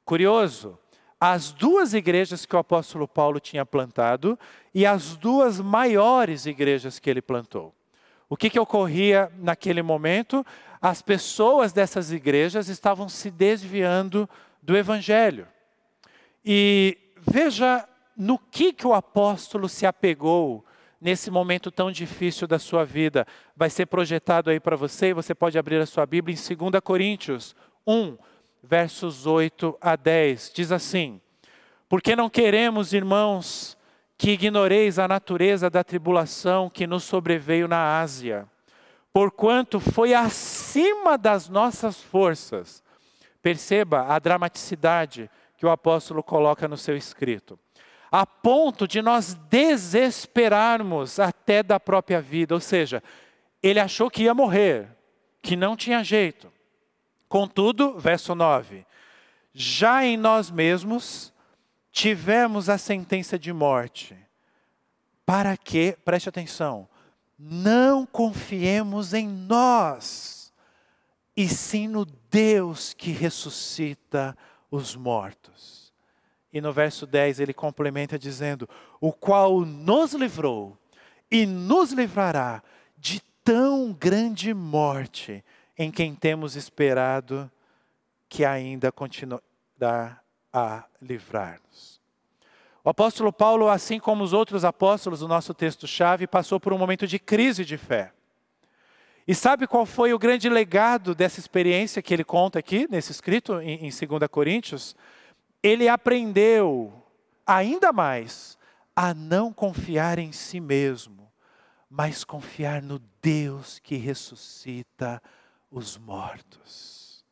[0.06, 0.78] Curioso,
[1.19, 4.38] as duas igrejas que o apóstolo Paulo tinha plantado
[4.73, 7.73] e as duas maiores igrejas que ele plantou.
[8.30, 10.45] O que, que ocorria naquele momento?
[10.80, 14.30] As pessoas dessas igrejas estavam se desviando
[14.62, 15.47] do evangelho.
[16.45, 17.88] E veja
[18.19, 20.65] no que, que o apóstolo se apegou
[20.99, 23.25] nesse momento tão difícil da sua vida.
[23.55, 26.82] Vai ser projetado aí para você, e você pode abrir a sua Bíblia em 2
[26.84, 27.55] Coríntios
[27.88, 28.17] 1,
[28.62, 30.51] versos 8 a 10.
[30.53, 31.21] Diz assim:
[31.88, 33.77] Porque não queremos, irmãos,
[34.17, 38.45] que ignoreis a natureza da tribulação que nos sobreveio na Ásia,
[39.13, 42.84] porquanto foi acima das nossas forças.
[43.41, 47.58] Perceba a dramaticidade que o apóstolo coloca no seu escrito.
[48.12, 53.04] A ponto de nós desesperarmos até da própria vida, ou seja,
[53.62, 54.89] ele achou que ia morrer,
[55.41, 56.52] que não tinha jeito.
[57.28, 58.86] Contudo, verso 9:
[59.54, 61.34] já em nós mesmos
[61.91, 64.15] tivemos a sentença de morte,
[65.26, 66.88] para que, preste atenção,
[67.38, 70.52] não confiemos em nós
[71.36, 74.38] e sim no Deus que ressuscita
[74.69, 75.78] os mortos.
[76.51, 78.67] E no verso 10 ele complementa dizendo:
[78.99, 80.77] O qual nos livrou
[81.29, 82.63] e nos livrará
[82.97, 85.43] de tão grande morte,
[85.77, 87.49] em quem temos esperado
[88.27, 91.99] que ainda continuará a livrar-nos.
[92.83, 97.05] O apóstolo Paulo, assim como os outros apóstolos do nosso texto-chave, passou por um momento
[97.05, 98.12] de crise de fé.
[99.27, 103.62] E sabe qual foi o grande legado dessa experiência que ele conta aqui, nesse escrito
[103.62, 104.95] em, em 2 Coríntios?
[105.62, 106.93] Ele aprendeu
[107.45, 108.58] ainda mais
[108.95, 111.32] a não confiar em si mesmo,
[111.89, 115.22] mas confiar no Deus que ressuscita
[115.72, 117.26] os mortos.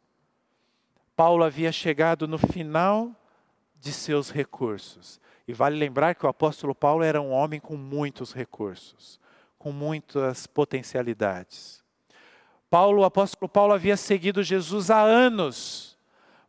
[1.15, 3.15] Paulo havia chegado no final
[3.79, 5.19] de seus recursos.
[5.47, 9.19] E vale lembrar que o apóstolo Paulo era um homem com muitos recursos,
[9.57, 11.83] com muitas potencialidades.
[12.69, 15.97] Paulo, o apóstolo Paulo havia seguido Jesus há anos,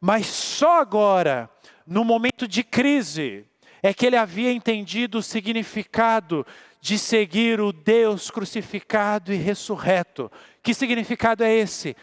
[0.00, 1.48] mas só agora,
[1.88, 3.46] no momento de crise,
[3.82, 6.46] é que ele havia entendido o significado
[6.82, 10.30] de seguir o Deus crucificado e ressurreto.
[10.62, 11.96] Que significado é esse?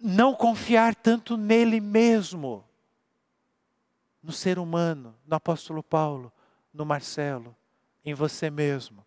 [0.00, 2.64] Não confiar tanto nele mesmo,
[4.22, 6.32] no ser humano, no apóstolo Paulo,
[6.72, 7.54] no Marcelo,
[8.02, 9.04] em você mesmo.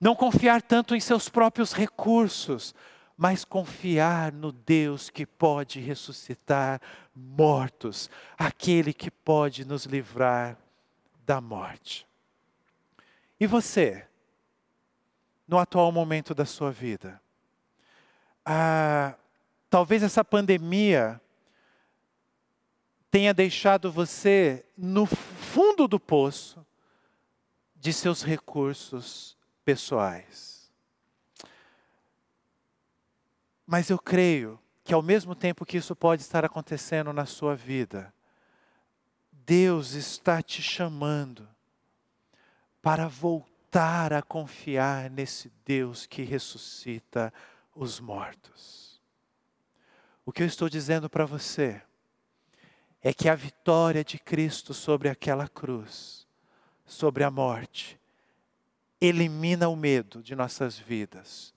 [0.00, 2.72] Não confiar tanto em seus próprios recursos,
[3.20, 6.80] mas confiar no Deus que pode ressuscitar
[7.14, 10.56] mortos, aquele que pode nos livrar
[11.26, 12.08] da morte.
[13.38, 14.06] E você,
[15.46, 17.20] no atual momento da sua vida,
[18.42, 19.14] ah,
[19.68, 21.20] talvez essa pandemia
[23.10, 26.64] tenha deixado você no fundo do poço
[27.76, 30.59] de seus recursos pessoais.
[33.70, 38.12] Mas eu creio que ao mesmo tempo que isso pode estar acontecendo na sua vida,
[39.30, 41.48] Deus está te chamando
[42.82, 47.32] para voltar a confiar nesse Deus que ressuscita
[47.72, 49.00] os mortos.
[50.26, 51.80] O que eu estou dizendo para você
[53.00, 56.26] é que a vitória de Cristo sobre aquela cruz,
[56.84, 58.00] sobre a morte,
[59.00, 61.54] elimina o medo de nossas vidas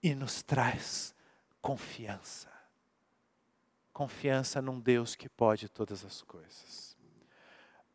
[0.00, 1.17] e nos traz
[1.60, 2.48] confiança.
[3.92, 6.96] Confiança num Deus que pode todas as coisas.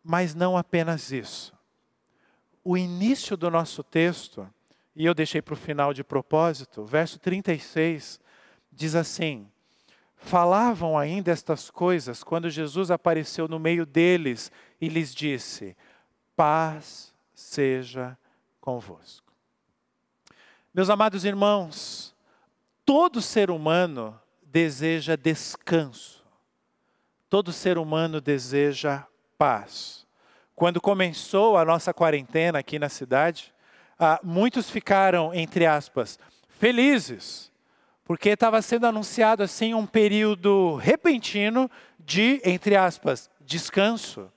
[0.03, 1.53] Mas não apenas isso.
[2.63, 4.47] O início do nosso texto,
[4.95, 8.19] e eu deixei para o final de propósito, verso 36,
[8.71, 9.49] diz assim:
[10.15, 15.75] Falavam ainda estas coisas quando Jesus apareceu no meio deles e lhes disse:
[16.35, 18.17] Paz seja
[18.59, 19.33] convosco.
[20.73, 22.12] Meus amados irmãos,
[22.85, 26.23] Todo ser humano deseja descanso.
[27.29, 29.05] Todo ser humano deseja
[29.37, 30.05] paz.
[30.55, 33.53] Quando começou a nossa quarentena aqui na cidade,
[33.97, 37.51] ah, muitos ficaram, entre aspas, felizes,
[38.03, 44.31] porque estava sendo anunciado assim um período repentino de, entre aspas, descanso.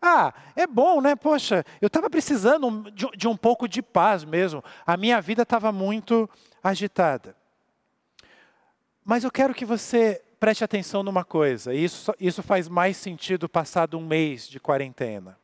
[0.00, 1.14] Ah, é bom, né?
[1.14, 4.64] Poxa, eu estava precisando de, de um pouco de paz mesmo.
[4.86, 6.30] A minha vida estava muito
[6.62, 7.36] agitada.
[9.10, 13.48] Mas eu quero que você preste atenção numa coisa, e isso, isso faz mais sentido
[13.48, 15.36] passado um mês de quarentena.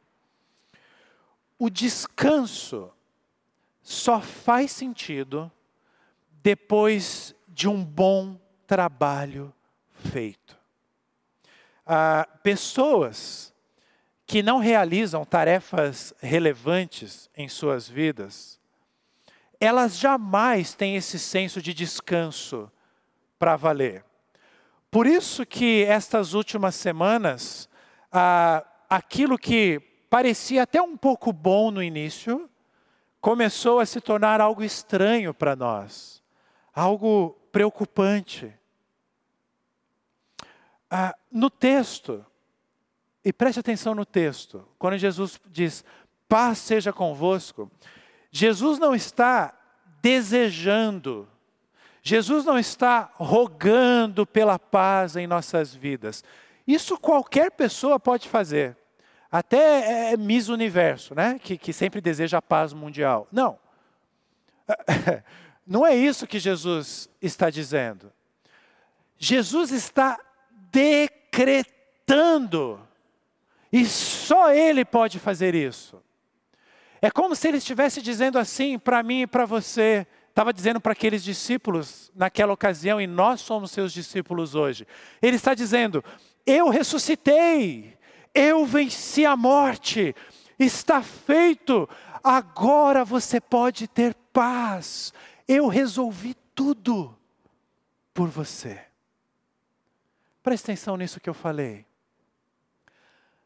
[1.58, 2.92] O descanso
[3.82, 5.50] só faz sentido
[6.44, 9.52] depois de um bom trabalho
[10.12, 10.56] feito.
[11.84, 13.52] Ah, pessoas
[14.24, 18.60] que não realizam tarefas relevantes em suas vidas,
[19.58, 22.70] elas jamais têm esse senso de descanso
[23.38, 24.04] para valer.
[24.90, 27.68] Por isso que estas últimas semanas,
[28.10, 32.48] ah, aquilo que parecia até um pouco bom no início,
[33.20, 36.22] começou a se tornar algo estranho para nós,
[36.72, 38.52] algo preocupante.
[40.90, 42.24] Ah, no texto,
[43.24, 45.84] e preste atenção no texto, quando Jesus diz,
[46.28, 47.70] paz seja convosco,
[48.30, 49.52] Jesus não está
[50.00, 51.28] desejando
[52.08, 56.22] Jesus não está rogando pela paz em nossas vidas.
[56.64, 58.76] Isso qualquer pessoa pode fazer.
[59.28, 61.36] Até é, Miss Universo, né?
[61.42, 63.26] que, que sempre deseja a paz mundial.
[63.32, 63.58] Não.
[65.66, 68.12] Não é isso que Jesus está dizendo.
[69.18, 70.16] Jesus está
[70.70, 71.68] decretando.
[73.72, 76.00] E só Ele pode fazer isso.
[77.02, 80.92] É como se Ele estivesse dizendo assim para mim e para você: estava dizendo para
[80.92, 84.86] aqueles discípulos naquela ocasião, e nós somos seus discípulos hoje.
[85.22, 86.04] Ele está dizendo:
[86.44, 87.96] Eu ressuscitei,
[88.34, 90.14] eu venci a morte,
[90.58, 91.88] está feito,
[92.22, 95.10] agora você pode ter paz.
[95.48, 97.16] Eu resolvi tudo
[98.12, 98.78] por você.
[100.42, 101.86] Preste atenção nisso que eu falei.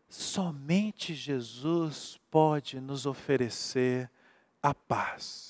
[0.09, 4.11] Somente Jesus pode nos oferecer
[4.61, 5.50] a paz.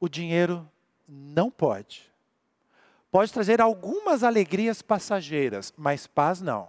[0.00, 0.68] O dinheiro
[1.06, 2.10] não pode.
[3.10, 6.68] Pode trazer algumas alegrias passageiras, mas paz não.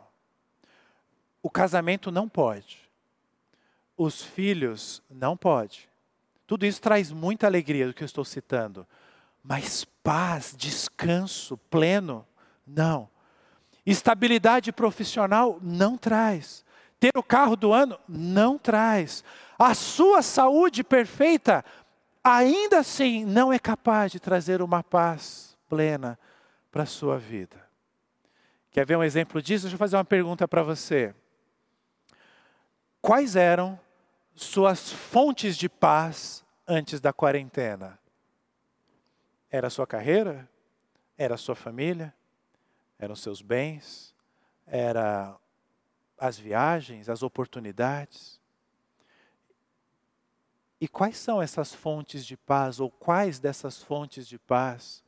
[1.41, 2.79] O casamento não pode.
[3.95, 5.89] Os filhos não pode.
[6.45, 8.85] Tudo isso traz muita alegria do que eu estou citando,
[9.43, 12.27] mas paz, descanso pleno,
[12.67, 13.09] não.
[13.85, 16.65] Estabilidade profissional não traz.
[16.99, 19.23] Ter o carro do ano não traz.
[19.57, 21.63] A sua saúde perfeita
[22.23, 26.17] ainda assim não é capaz de trazer uma paz plena
[26.71, 27.69] para a sua vida.
[28.71, 29.63] Quer ver um exemplo disso?
[29.63, 31.13] Deixa eu fazer uma pergunta para você.
[33.01, 33.79] Quais eram
[34.33, 37.99] suas fontes de paz antes da quarentena?
[39.49, 40.49] Era a sua carreira?
[41.17, 42.13] Era a sua família?
[43.01, 44.15] eram seus bens,
[44.67, 45.35] era
[46.17, 48.39] as viagens, as oportunidades.
[50.81, 55.03] E quais são essas fontes de paz, ou quais dessas fontes de paz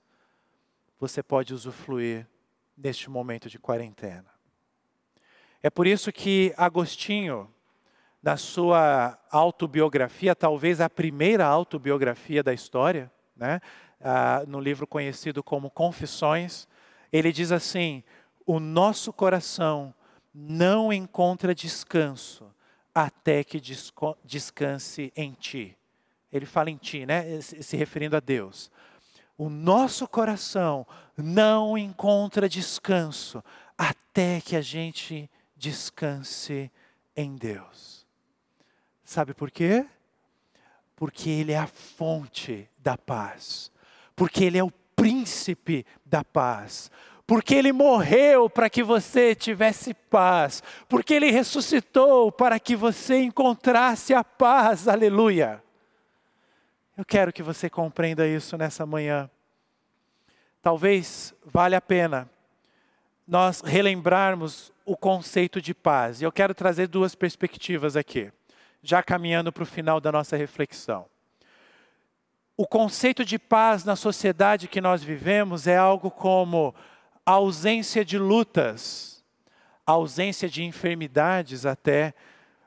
[0.99, 2.27] você pode usufruir
[2.77, 4.27] neste momento de quarentena?
[5.63, 7.51] É por isso que Agostinho,
[8.21, 13.59] na sua autobiografia, talvez a primeira autobiografia da história, né,
[14.47, 16.67] no livro conhecido como Confissões,
[17.11, 18.03] ele diz assim:
[18.45, 19.91] o nosso coração
[20.31, 22.52] não encontra descanso
[22.93, 23.61] até que
[24.23, 25.77] descanse em ti.
[26.31, 27.41] Ele fala em ti, né?
[27.41, 28.71] Se referindo a Deus.
[29.37, 30.85] O nosso coração
[31.17, 33.43] não encontra descanso
[33.77, 36.71] até que a gente descanse
[37.15, 38.05] em Deus.
[39.03, 39.85] Sabe por quê?
[40.95, 43.71] Porque Ele é a fonte da paz.
[44.15, 46.91] Porque Ele é o príncipe da paz.
[47.33, 54.13] Porque ele morreu para que você tivesse paz, porque ele ressuscitou para que você encontrasse
[54.13, 55.59] a paz, aleluia.
[56.95, 59.27] Eu quero que você compreenda isso nessa manhã.
[60.61, 62.29] Talvez valha a pena
[63.27, 66.21] nós relembrarmos o conceito de paz.
[66.21, 68.31] E eu quero trazer duas perspectivas aqui,
[68.83, 71.07] já caminhando para o final da nossa reflexão
[72.55, 76.73] o conceito de paz na sociedade que nós vivemos é algo como
[77.25, 79.23] a ausência de lutas,
[79.85, 82.13] a ausência de enfermidades até,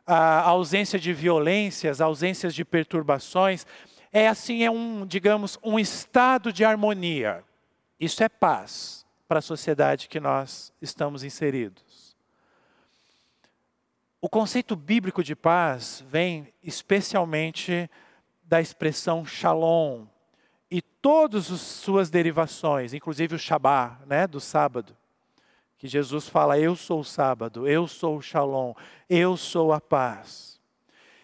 [0.07, 3.67] a ausência de violências, a ausência de perturbações.
[4.13, 7.45] É assim, é um, digamos, um estado de harmonia.
[7.99, 12.17] Isso é paz para a sociedade que nós estamos inseridos.
[14.21, 17.91] O conceito bíblico de paz vem especialmente
[18.43, 20.07] da expressão shalom
[21.07, 24.97] todas as suas derivações, inclusive o Shabá, né, do sábado,
[25.79, 28.75] que Jesus fala: Eu sou o sábado, eu sou o shalom,
[29.09, 30.61] eu sou a paz.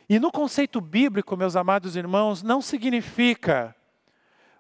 [0.09, 3.74] E no conceito bíblico, meus amados irmãos, não significa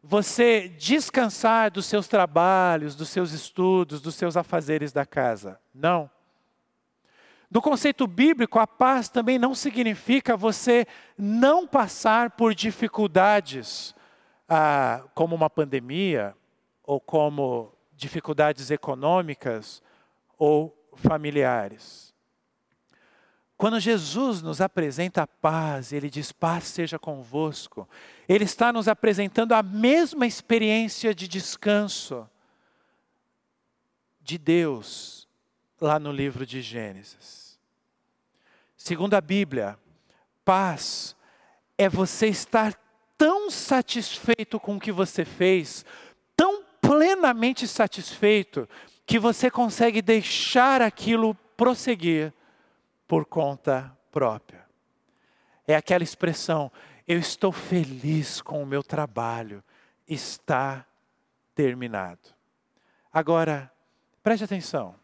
[0.02, 5.60] você descansar dos seus trabalhos, dos seus estudos, dos seus afazeres da casa.
[5.72, 6.10] Não.
[7.48, 10.84] No conceito bíblico, a paz também não significa você
[11.16, 13.94] não passar por dificuldades,
[14.48, 16.36] ah, como uma pandemia,
[16.82, 19.82] ou como dificuldades econômicas
[20.38, 22.12] ou familiares.
[23.56, 27.88] Quando Jesus nos apresenta a paz, ele diz: Paz seja convosco.
[28.28, 32.28] Ele está nos apresentando a mesma experiência de descanso
[34.20, 35.28] de Deus
[35.80, 37.58] lá no livro de Gênesis.
[38.76, 39.78] Segundo a Bíblia,
[40.44, 41.14] paz
[41.78, 42.76] é você estar
[43.22, 45.84] tão satisfeito com o que você fez,
[46.34, 48.68] tão plenamente satisfeito,
[49.06, 52.34] que você consegue deixar aquilo prosseguir
[53.06, 54.66] por conta própria.
[55.68, 56.68] É aquela expressão,
[57.06, 59.62] eu estou feliz com o meu trabalho,
[60.04, 60.84] está
[61.54, 62.34] terminado.
[63.12, 63.72] Agora,
[64.20, 64.96] preste atenção.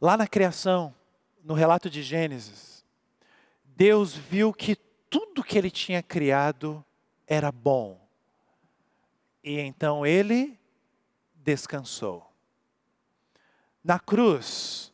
[0.00, 0.94] Lá na criação,
[1.42, 2.82] no relato de Gênesis,
[3.62, 4.74] Deus viu que
[5.14, 6.84] tudo que ele tinha criado
[7.24, 8.00] era bom.
[9.44, 10.58] E então ele
[11.36, 12.28] descansou.
[13.84, 14.92] Na cruz,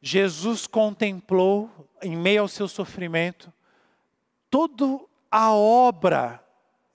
[0.00, 1.68] Jesus contemplou,
[2.00, 3.52] em meio ao seu sofrimento,
[4.48, 6.40] toda a obra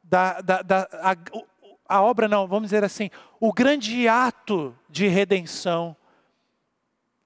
[0.02, 3.10] da, da, da a, a obra não, vamos dizer assim,
[3.42, 5.98] o grande ato de redenção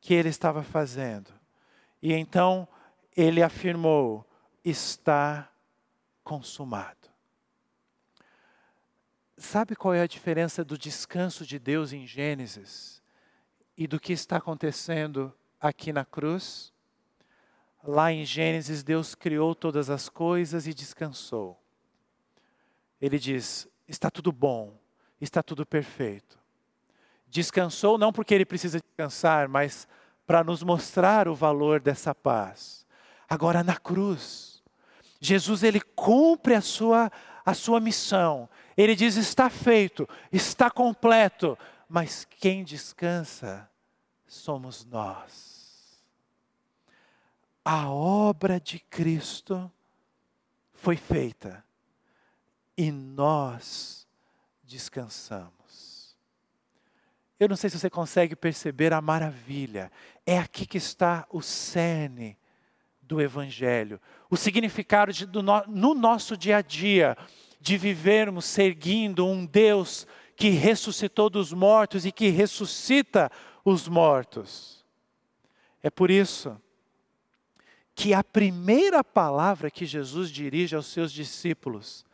[0.01, 1.31] que ele estava fazendo.
[2.01, 2.67] E então
[3.15, 4.26] ele afirmou:
[4.69, 5.49] está
[6.23, 7.09] consumado.
[9.37, 13.01] Sabe qual é a diferença do descanso de Deus em Gênesis
[13.77, 16.73] e do que está acontecendo aqui na cruz?
[17.83, 21.57] Lá em Gênesis, Deus criou todas as coisas e descansou.
[22.99, 24.77] Ele diz: está tudo bom,
[25.21, 26.37] está tudo perfeito.
[27.27, 29.87] Descansou não porque ele precisa descansar, mas
[30.25, 32.85] para nos mostrar o valor dessa paz.
[33.29, 34.46] Agora na cruz,
[35.19, 37.11] Jesus ele cumpre a sua
[37.47, 38.49] a sua missão.
[38.75, 41.57] Ele diz: está feito, está completo,
[41.87, 43.69] mas quem descansa
[44.27, 46.03] somos nós.
[47.63, 49.71] A obra de Cristo
[50.73, 51.63] foi feita
[52.77, 54.05] e nós
[54.63, 56.17] descansamos.
[57.39, 59.89] Eu não sei se você consegue perceber a maravilha.
[60.25, 62.37] É aqui que está o cerne
[63.07, 63.99] do Evangelho.
[64.29, 67.17] O significado de, do no, no nosso dia a dia,
[67.59, 70.05] de vivermos seguindo um Deus
[70.35, 73.31] que ressuscitou dos mortos e que ressuscita
[73.65, 74.85] os mortos.
[75.81, 76.59] É por isso
[77.95, 82.05] que a primeira palavra que Jesus dirige aos seus discípulos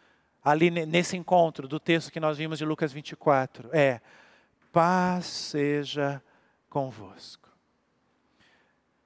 [0.44, 4.02] ali nesse encontro do texto que nós vimos de Lucas 24, é:
[4.72, 6.22] paz seja
[6.70, 7.43] convosco.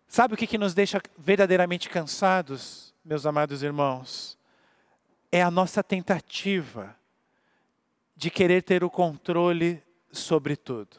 [0.08, 4.38] Sabe o que, que nos deixa verdadeiramente cansados, meus amados irmãos?
[5.32, 6.96] É a nossa tentativa
[8.16, 10.98] de querer ter o controle sobre tudo.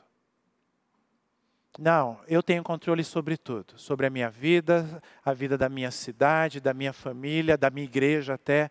[1.78, 6.60] Não, eu tenho controle sobre tudo, sobre a minha vida, a vida da minha cidade,
[6.60, 8.70] da minha família, da minha igreja até.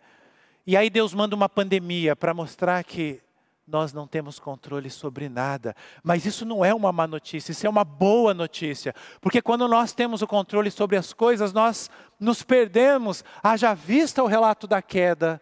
[0.65, 3.21] E aí Deus manda uma pandemia para mostrar que
[3.67, 5.75] nós não temos controle sobre nada.
[6.01, 8.95] Mas isso não é uma má notícia, isso é uma boa notícia.
[9.19, 13.23] Porque quando nós temos o controle sobre as coisas, nós nos perdemos.
[13.43, 15.41] Haja vista o relato da queda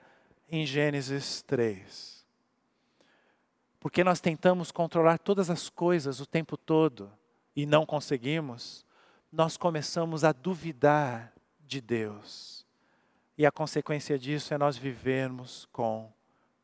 [0.49, 2.25] em Gênesis 3.
[3.79, 7.11] Porque nós tentamos controlar todas as coisas o tempo todo
[7.55, 8.83] e não conseguimos,
[9.31, 12.65] nós começamos a duvidar de Deus.
[13.37, 16.11] E a consequência disso é nós vivermos com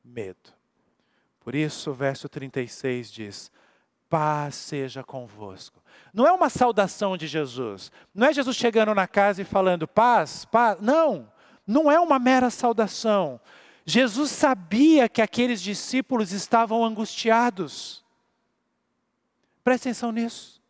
[0.03, 0.60] medo.
[1.41, 3.51] Por isso, o verso 36 diz:
[4.09, 5.81] Paz seja convosco.
[6.13, 7.91] Não é uma saudação de Jesus.
[8.13, 10.79] Não é Jesus chegando na casa e falando paz, paz.
[10.79, 11.31] Não,
[11.65, 13.39] não é uma mera saudação.
[13.85, 18.03] Jesus sabia que aqueles discípulos estavam angustiados.
[19.63, 20.61] Preste atenção nisso.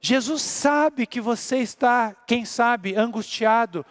[0.00, 3.84] Jesus sabe que você está, quem sabe, angustiado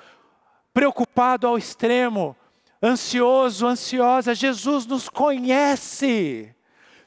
[0.74, 2.36] preocupado ao extremo,
[2.84, 4.36] ansioso, ansiosa.
[4.36, 6.54] Jesus nos conhece.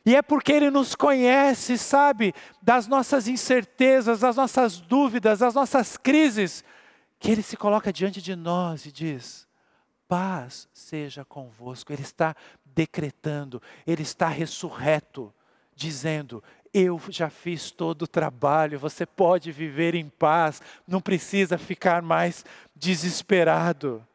[0.05, 5.97] E é porque Ele nos conhece, sabe, das nossas incertezas, das nossas dúvidas, das nossas
[5.97, 6.65] crises,
[7.19, 9.47] que Ele se coloca diante de nós e diz:
[10.09, 11.93] paz seja convosco.
[11.93, 15.35] Ele está decretando, Ele está ressurreto,
[15.75, 22.01] dizendo: eu já fiz todo o trabalho, você pode viver em paz, não precisa ficar
[22.01, 22.45] mais
[22.77, 24.07] desesperado.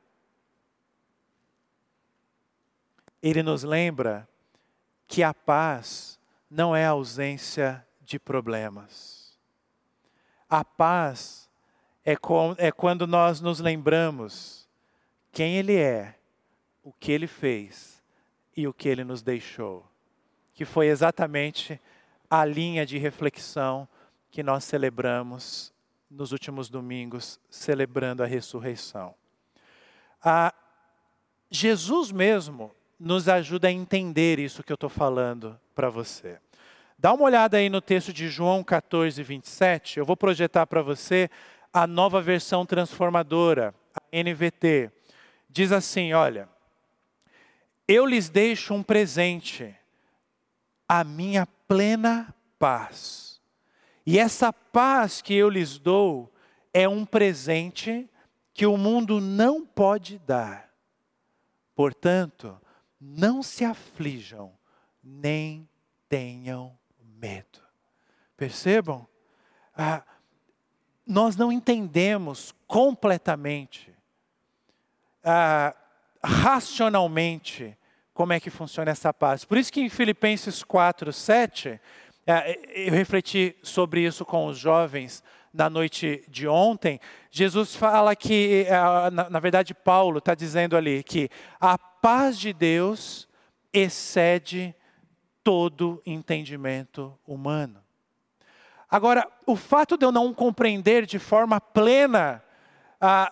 [3.21, 4.27] Ele nos lembra
[5.07, 6.19] que a paz
[6.49, 9.37] não é a ausência de problemas.
[10.49, 11.49] A paz
[12.03, 14.67] é, com, é quando nós nos lembramos
[15.31, 16.15] quem Ele é,
[16.83, 18.03] o que Ele fez
[18.55, 19.85] e o que Ele nos deixou.
[20.53, 21.79] Que foi exatamente
[22.29, 23.87] a linha de reflexão
[24.29, 25.73] que nós celebramos
[26.09, 29.15] nos últimos domingos, celebrando a ressurreição.
[30.23, 30.53] Ah,
[31.49, 36.39] Jesus mesmo nos ajuda a entender isso que eu estou falando para você.
[36.97, 39.97] Dá uma olhada aí no texto de João 14, 27.
[39.97, 41.27] Eu vou projetar para você
[41.73, 44.91] a nova versão transformadora, a NVT.
[45.49, 46.47] Diz assim: olha,
[47.87, 49.75] eu lhes deixo um presente,
[50.87, 53.41] a minha plena paz.
[54.05, 56.31] E essa paz que eu lhes dou
[56.71, 58.07] é um presente
[58.53, 60.69] que o mundo não pode dar.
[61.73, 62.60] Portanto,
[63.01, 64.53] não se aflijam,
[65.03, 65.67] nem
[66.07, 67.59] tenham medo.
[68.37, 69.07] Percebam?
[69.75, 70.03] Ah,
[71.05, 73.91] nós não entendemos completamente,
[75.23, 75.73] ah,
[76.23, 77.75] racionalmente,
[78.13, 79.43] como é que funciona essa paz.
[79.43, 81.81] Por isso que em Filipenses 4, 7,
[82.27, 86.99] É, eu refleti sobre isso com os jovens na noite de ontem.
[87.31, 91.29] Jesus fala que, é, na verdade, Paulo está dizendo ali que
[91.59, 93.27] a paz de Deus
[93.71, 94.75] excede
[95.43, 97.81] todo entendimento humano.
[98.89, 102.43] Agora, o fato de eu não compreender de forma plena,
[102.99, 103.31] ah,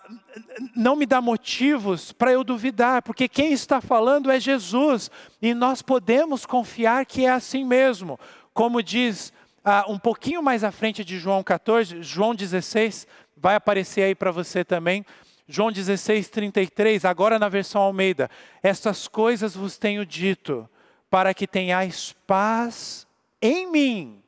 [0.74, 5.10] não me dá motivos para eu duvidar, porque quem está falando é Jesus,
[5.42, 8.18] e nós podemos confiar que é assim mesmo.
[8.54, 13.06] Como diz ah, um pouquinho mais à frente de João 14, João 16,
[13.36, 15.04] vai aparecer aí para você também.
[15.50, 18.30] João 16, 33, agora na versão Almeida.
[18.62, 20.68] Estas coisas vos tenho dito,
[21.10, 23.04] para que tenhais paz
[23.42, 24.22] em mim.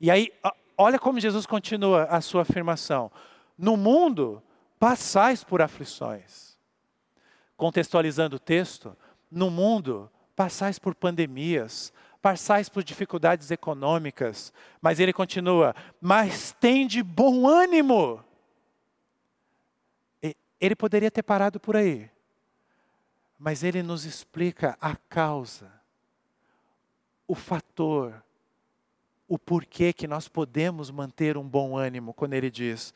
[0.00, 0.32] E aí,
[0.78, 3.10] olha como Jesus continua a sua afirmação.
[3.58, 4.40] No mundo,
[4.78, 6.56] passais por aflições.
[7.56, 8.96] Contextualizando o texto,
[9.28, 17.02] no mundo, passais por pandemias, passais por dificuldades econômicas, mas ele continua, mas tem de
[17.02, 18.22] bom ânimo.
[20.62, 22.10] Ele poderia ter parado por aí,
[23.38, 25.72] mas ele nos explica a causa,
[27.26, 28.22] o fator,
[29.26, 32.94] o porquê que nós podemos manter um bom ânimo quando ele diz: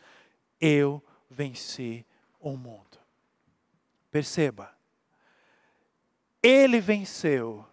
[0.61, 2.07] Eu venci
[2.39, 2.99] o mundo.
[4.11, 4.73] Perceba,
[6.43, 7.67] ele venceu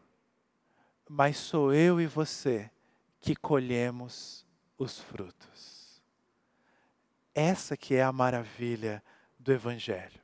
[1.15, 2.71] mas sou eu e você
[3.21, 4.43] que colhemos
[4.77, 6.01] os frutos.
[7.35, 9.03] Essa que é a maravilha
[9.43, 10.21] do Evangelho.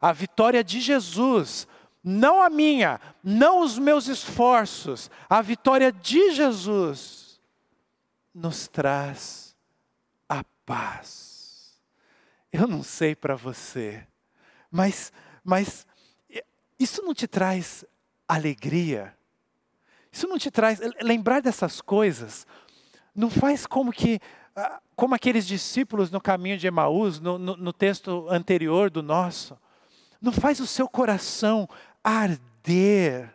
[0.00, 1.66] A vitória de Jesus,
[2.02, 7.40] não a minha, não os meus esforços, a vitória de Jesus
[8.34, 9.56] nos traz
[10.28, 11.78] a paz.
[12.52, 14.06] Eu não sei para você,
[14.70, 15.86] mas, mas
[16.78, 17.84] isso não te traz
[18.28, 19.16] alegria?
[20.12, 20.80] Isso não te traz.
[21.02, 22.46] Lembrar dessas coisas
[23.14, 24.20] não faz como que.
[24.58, 29.58] Ah, como aqueles discípulos no caminho de Emaús, no, no, no texto anterior do nosso,
[30.18, 31.68] não faz o seu coração
[32.02, 33.34] arder,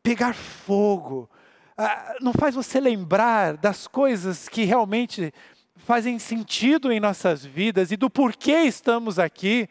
[0.00, 1.28] pegar fogo,
[1.76, 5.34] ah, não faz você lembrar das coisas que realmente
[5.74, 9.68] fazem sentido em nossas vidas e do porquê estamos aqui?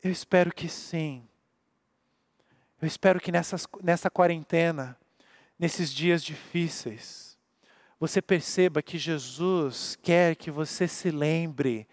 [0.00, 1.26] Eu espero que sim.
[2.80, 4.96] Eu espero que nessas, nessa quarentena,
[5.58, 7.29] nesses dias difíceis,
[8.00, 11.86] você perceba que Jesus quer que você se lembre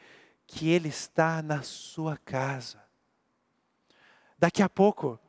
[0.47, 2.81] que Ele está na sua casa.
[4.39, 5.19] Daqui a pouco,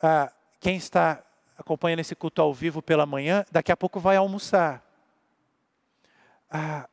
[0.00, 1.24] ah, quem está
[1.56, 4.84] acompanhando esse culto ao vivo pela manhã, daqui a pouco vai almoçar.
[6.48, 6.88] Ah,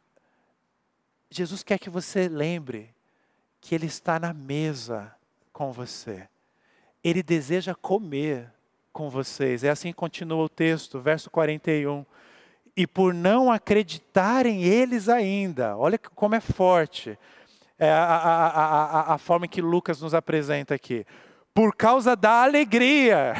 [1.30, 2.96] Jesus quer que você lembre
[3.62, 5.16] que Ele está na mesa
[5.54, 6.28] com você.
[7.04, 8.52] Ele deseja comer
[8.92, 9.64] com vocês.
[9.64, 12.04] É assim que continua o texto, verso 41.
[12.76, 17.18] E por não acreditarem eles ainda, olha como é forte
[17.78, 21.06] é a, a, a, a, forma que Lucas nos apresenta aqui.
[21.54, 23.34] Por causa da alegria,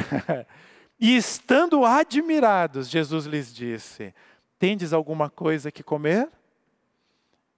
[1.00, 4.14] e estando admirados, Jesus lhes disse:
[4.58, 6.30] Tendes alguma coisa que comer?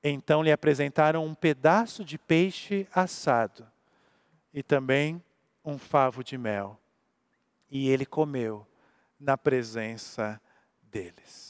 [0.02, 3.66] Então lhe apresentaram um pedaço de peixe assado
[4.54, 5.22] e também
[5.64, 6.78] um favo de mel.
[7.70, 8.66] E ele comeu
[9.18, 10.40] na presença
[10.82, 11.47] deles.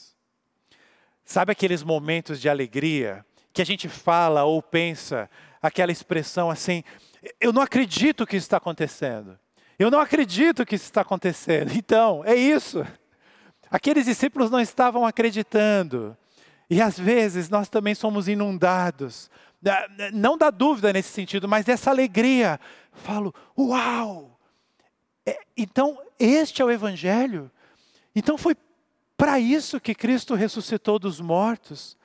[1.29, 3.23] Sabe aqueles momentos de alegria
[3.53, 5.29] que a gente fala ou pensa,
[5.61, 6.83] aquela expressão assim:
[7.39, 9.37] eu não acredito que isso está acontecendo.
[9.77, 11.71] Eu não acredito que isso está acontecendo.
[11.77, 12.83] Então, é isso.
[13.69, 16.17] Aqueles discípulos não estavam acreditando.
[16.67, 19.29] E às vezes nós também somos inundados,
[20.11, 22.59] não da dúvida nesse sentido, mas dessa alegria
[22.91, 24.35] falo, uau!
[25.27, 27.51] É, então, este é o Evangelho?
[28.15, 28.55] Então foi
[29.19, 31.97] para isso que Cristo ressuscitou dos mortos.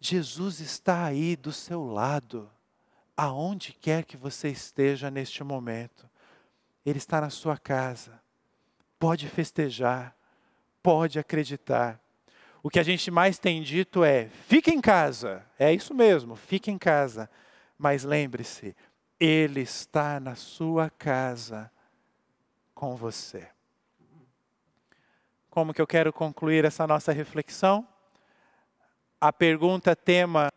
[0.00, 2.50] Jesus está aí do seu lado,
[3.14, 6.08] aonde quer que você esteja neste momento.
[6.84, 8.18] Ele está na sua casa.
[8.98, 10.16] Pode festejar,
[10.82, 12.00] pode acreditar.
[12.62, 15.44] O que a gente mais tem dito é: fique em casa.
[15.58, 17.28] É isso mesmo, fique em casa.
[17.76, 18.74] Mas lembre-se,
[19.20, 21.70] ele está na sua casa
[22.74, 23.46] com você.
[25.56, 27.88] Como que eu quero concluir essa nossa reflexão?
[29.18, 30.52] A pergunta tema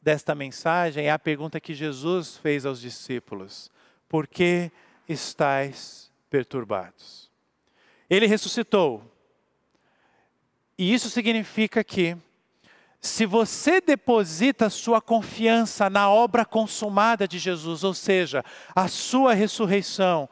[0.00, 3.70] desta mensagem é a pergunta que Jesus fez aos discípulos:
[4.08, 4.72] Por que
[5.06, 7.30] estáis perturbados?
[8.08, 9.04] Ele ressuscitou.
[10.78, 12.16] E isso significa que
[13.02, 18.42] se você deposita sua confiança na obra consumada de Jesus, ou seja,
[18.74, 20.26] a sua ressurreição,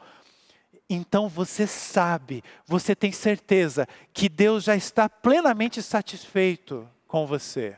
[0.93, 7.77] então você sabe, você tem certeza que Deus já está plenamente satisfeito com você.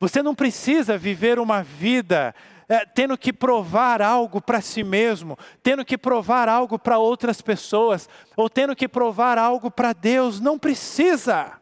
[0.00, 2.34] Você não precisa viver uma vida
[2.68, 8.08] é, tendo que provar algo para si mesmo, tendo que provar algo para outras pessoas,
[8.36, 10.40] ou tendo que provar algo para Deus.
[10.40, 11.60] Não precisa.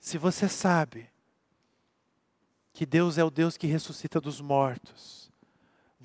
[0.00, 1.08] Se você sabe
[2.72, 5.15] que Deus é o Deus que ressuscita dos mortos,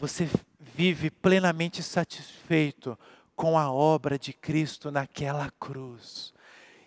[0.02, 0.28] você
[0.60, 2.97] vive plenamente satisfeito
[3.36, 6.34] com a obra de Cristo naquela cruz.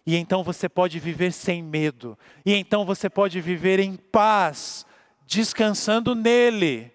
[0.05, 2.19] E então você pode viver sem medo.
[2.45, 4.85] E então você pode viver em paz,
[5.29, 6.93] descansando nele.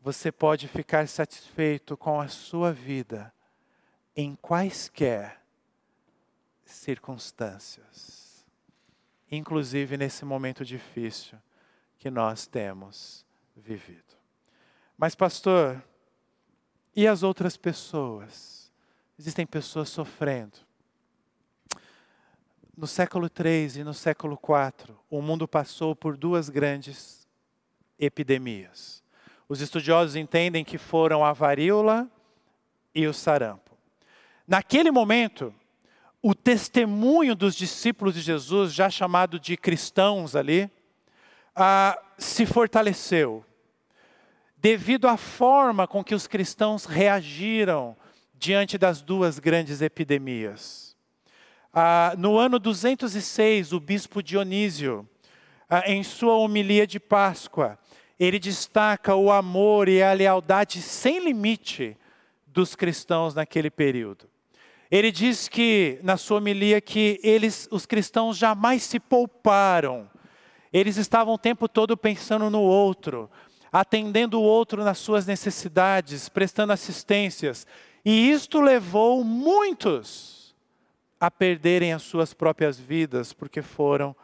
[0.00, 3.30] Você pode ficar satisfeito com a sua vida
[4.16, 5.42] em quaisquer
[6.64, 8.46] circunstâncias.
[9.30, 11.38] Inclusive nesse momento difícil
[11.98, 14.07] que nós temos vivido.
[14.98, 15.80] Mas, pastor,
[16.94, 18.72] e as outras pessoas?
[19.16, 20.58] Existem pessoas sofrendo.
[22.76, 27.28] No século III e no século IV, o mundo passou por duas grandes
[27.96, 29.04] epidemias.
[29.48, 32.10] Os estudiosos entendem que foram a varíola
[32.92, 33.78] e o sarampo.
[34.48, 35.54] Naquele momento,
[36.20, 40.68] o testemunho dos discípulos de Jesus, já chamado de cristãos ali,
[41.54, 43.44] ah, se fortaleceu
[44.60, 47.96] devido à forma com que os cristãos reagiram
[48.34, 50.96] diante das duas grandes epidemias.
[51.72, 55.08] Ah, no ano 206, o bispo Dionísio,
[55.68, 57.78] ah, em sua homilia de Páscoa,
[58.18, 61.96] ele destaca o amor e a lealdade sem limite
[62.46, 64.28] dos cristãos naquele período.
[64.90, 70.10] Ele diz que, na sua homilia, que eles, os cristãos jamais se pouparam.
[70.72, 73.30] Eles estavam o tempo todo pensando no outro,
[73.72, 77.66] atendendo o outro nas suas necessidades, prestando assistências.
[78.04, 80.54] E isto levou muitos
[81.20, 84.14] a perderem as suas próprias vidas porque foram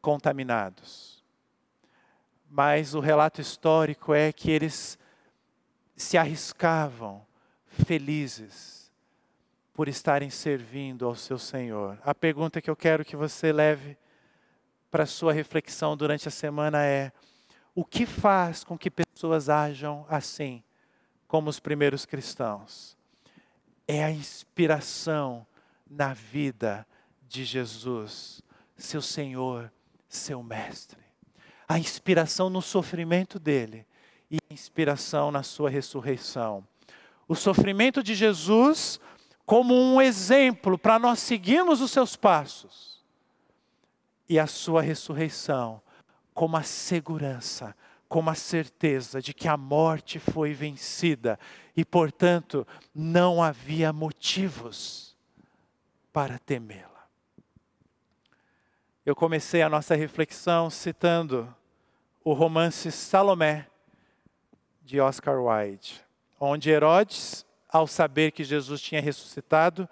[0.00, 1.22] contaminados.
[2.50, 4.98] Mas o relato histórico é que eles
[5.96, 7.24] se arriscavam
[7.66, 8.90] felizes
[9.72, 11.98] por estarem servindo ao seu Senhor.
[12.04, 13.96] A pergunta que eu quero que você leve
[14.90, 17.12] para sua reflexão durante a semana é:
[17.74, 20.62] o que faz com que pessoas ajam assim,
[21.28, 22.96] como os primeiros cristãos?
[23.86, 25.46] É a inspiração
[25.88, 26.86] na vida
[27.28, 28.42] de Jesus,
[28.76, 29.72] seu Senhor,
[30.08, 31.00] seu Mestre.
[31.68, 33.86] A inspiração no sofrimento dele
[34.30, 36.66] e a inspiração na sua ressurreição.
[37.28, 39.00] O sofrimento de Jesus
[39.50, 43.04] como um exemplo para nós seguirmos os seus passos.
[44.28, 45.82] E a sua ressurreição
[46.34, 47.76] como a segurança,
[48.08, 51.38] como a certeza de que a morte foi vencida
[51.76, 55.16] e, portanto, não havia motivos
[56.12, 57.06] para temê-la.
[59.04, 61.54] Eu comecei a nossa reflexão citando
[62.22, 63.66] o romance Salomé,
[64.82, 66.04] de Oscar Wilde,
[66.40, 69.88] onde Herodes, ao saber que Jesus tinha ressuscitado,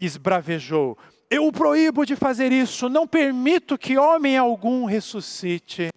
[0.00, 0.96] esbravejou:
[1.30, 5.90] eu o proíbo de fazer isso, não permito que homem algum ressuscite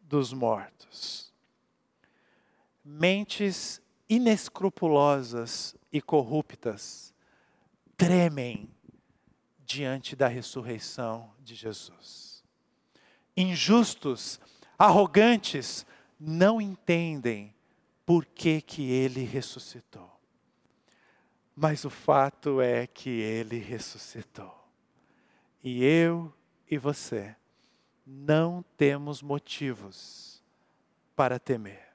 [0.00, 1.32] dos mortos.
[2.84, 7.14] Mentes inescrupulosas e corruptas
[7.96, 8.70] tremem
[9.64, 12.42] diante da ressurreição de Jesus.
[13.36, 14.40] Injustos,
[14.78, 15.86] arrogantes,
[16.18, 17.54] não entendem
[18.04, 20.17] por que, que ele ressuscitou.
[21.60, 24.54] Mas o fato é que ele ressuscitou.
[25.60, 26.32] E eu
[26.70, 27.34] e você
[28.06, 30.40] não temos motivos
[31.16, 31.88] para temer.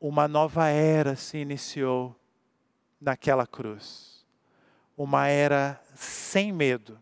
[0.00, 2.18] Uma nova era se iniciou
[2.98, 4.24] naquela cruz.
[4.96, 6.98] Uma era sem medo,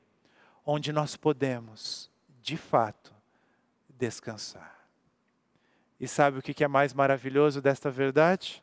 [0.66, 2.11] onde nós podemos,
[2.43, 3.14] de fato,
[3.89, 4.76] descansar.
[6.01, 8.61] E sabe o que é mais maravilhoso desta verdade?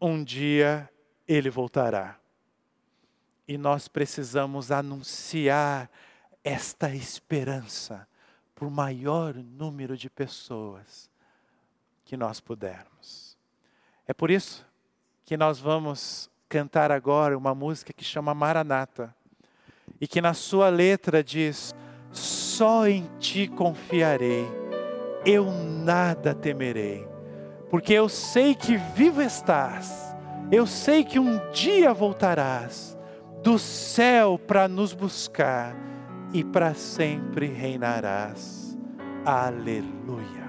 [0.00, 0.88] Um dia
[1.28, 2.16] ele voltará.
[3.46, 5.90] E nós precisamos anunciar
[6.42, 8.08] esta esperança
[8.54, 11.10] por maior número de pessoas
[12.04, 13.36] que nós pudermos.
[14.06, 14.66] É por isso
[15.24, 19.14] que nós vamos cantar agora uma música que chama Maranata
[20.00, 21.74] e que na sua letra diz:
[22.10, 24.46] Só em ti confiarei,
[25.26, 27.06] eu nada temerei,
[27.70, 30.07] porque eu sei que vivo estás
[30.50, 32.96] eu sei que um dia voltarás
[33.42, 35.76] do céu para nos buscar
[36.32, 38.76] e para sempre reinarás.
[39.26, 40.48] Aleluia.